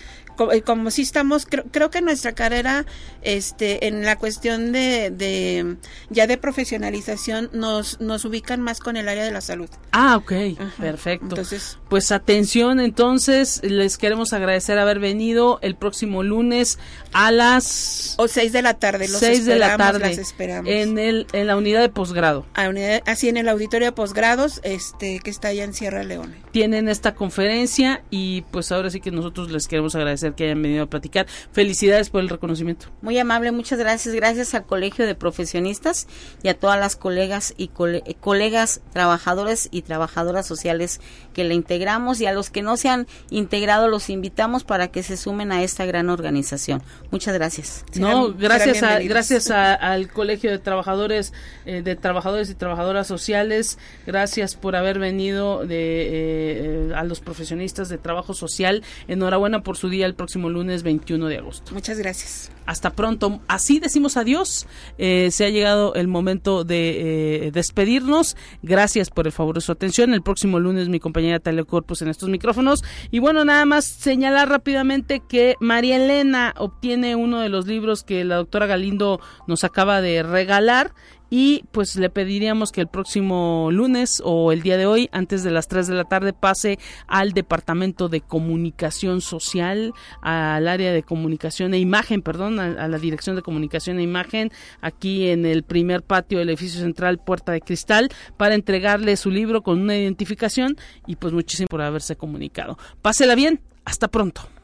[0.51, 2.85] Eh, como, si estamos, creo, que nuestra carrera,
[3.21, 5.77] este, en la cuestión de, de,
[6.09, 9.69] ya de profesionalización, nos, nos ubican más con el área de la salud.
[9.91, 10.33] Ah, ok,
[10.77, 11.27] perfecto.
[11.29, 16.79] Entonces, pues atención, entonces, les queremos agradecer haber venido el próximo lunes
[17.13, 18.15] a las...
[18.17, 19.99] O seis de la tarde, los seis de la tarde.
[19.99, 20.69] Las esperamos.
[20.69, 22.45] En, el, en la unidad de posgrado.
[23.05, 26.35] así en el auditorio de posgrados, este, que está allá en Sierra Leone.
[26.51, 30.83] Tienen esta conferencia y pues ahora sí que nosotros les queremos agradecer que hayan venido
[30.83, 31.27] a platicar.
[31.51, 32.87] Felicidades por el reconocimiento.
[33.01, 34.15] Muy amable, muchas gracias.
[34.15, 36.07] Gracias al Colegio de Profesionistas
[36.43, 41.01] y a todas las colegas y colegas trabajadores y trabajadoras sociales
[41.33, 45.03] que le integramos y a los que no se han integrado los invitamos para que
[45.03, 46.81] se sumen a esta gran organización.
[47.11, 47.85] Muchas gracias.
[47.95, 51.33] No, gracias a, gracias al Colegio de Trabajadores
[51.65, 53.77] eh, de Trabajadores y Trabajadoras Sociales.
[54.05, 58.83] Gracias por haber venido de eh, a los profesionistas de trabajo social.
[59.07, 61.73] Enhorabuena por su día el próximo lunes 21 de agosto.
[61.73, 62.51] Muchas gracias.
[62.65, 63.41] Hasta pronto.
[63.47, 64.67] Así decimos adiós.
[64.97, 68.35] Eh, se ha llegado el momento de eh, despedirnos.
[68.63, 70.13] Gracias por el favor de su atención.
[70.13, 72.83] El próximo lunes mi compañera Telecorpus en estos micrófonos.
[73.11, 78.23] Y bueno, nada más señalar rápidamente que María Elena obtiene uno de los libros que
[78.23, 80.93] la doctora Galindo nos acaba de regalar
[81.29, 85.51] y pues le pediríamos que el próximo lunes o el día de hoy, antes de
[85.51, 91.73] las 3 de la tarde, pase al Departamento de Comunicación Social, al área de comunicación
[91.73, 94.51] e imagen, perdón, a, la Dirección de Comunicación e Imagen,
[94.81, 99.61] aquí en el primer patio del edificio central Puerta de Cristal, para entregarle su libro
[99.61, 102.77] con una identificación y pues muchísimo por haberse comunicado.
[103.01, 104.54] Pásela bien, hasta pronto.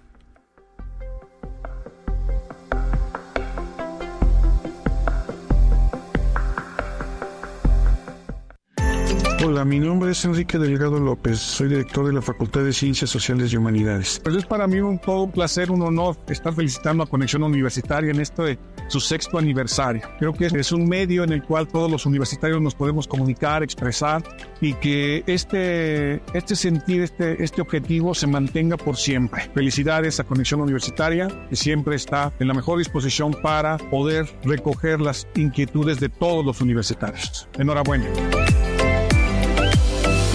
[9.43, 13.51] Hola, mi nombre es Enrique Delgado López, soy director de la Facultad de Ciencias Sociales
[13.51, 14.21] y Humanidades.
[14.23, 18.11] Pues es para mí un, todo un placer, un honor estar felicitando a Conexión Universitaria
[18.11, 20.03] en este su sexto aniversario.
[20.19, 24.21] Creo que es un medio en el cual todos los universitarios nos podemos comunicar, expresar
[24.59, 29.49] y que este, este sentir, este, este objetivo se mantenga por siempre.
[29.55, 35.27] Felicidades a Conexión Universitaria, que siempre está en la mejor disposición para poder recoger las
[35.35, 37.47] inquietudes de todos los universitarios.
[37.57, 38.05] Enhorabuena.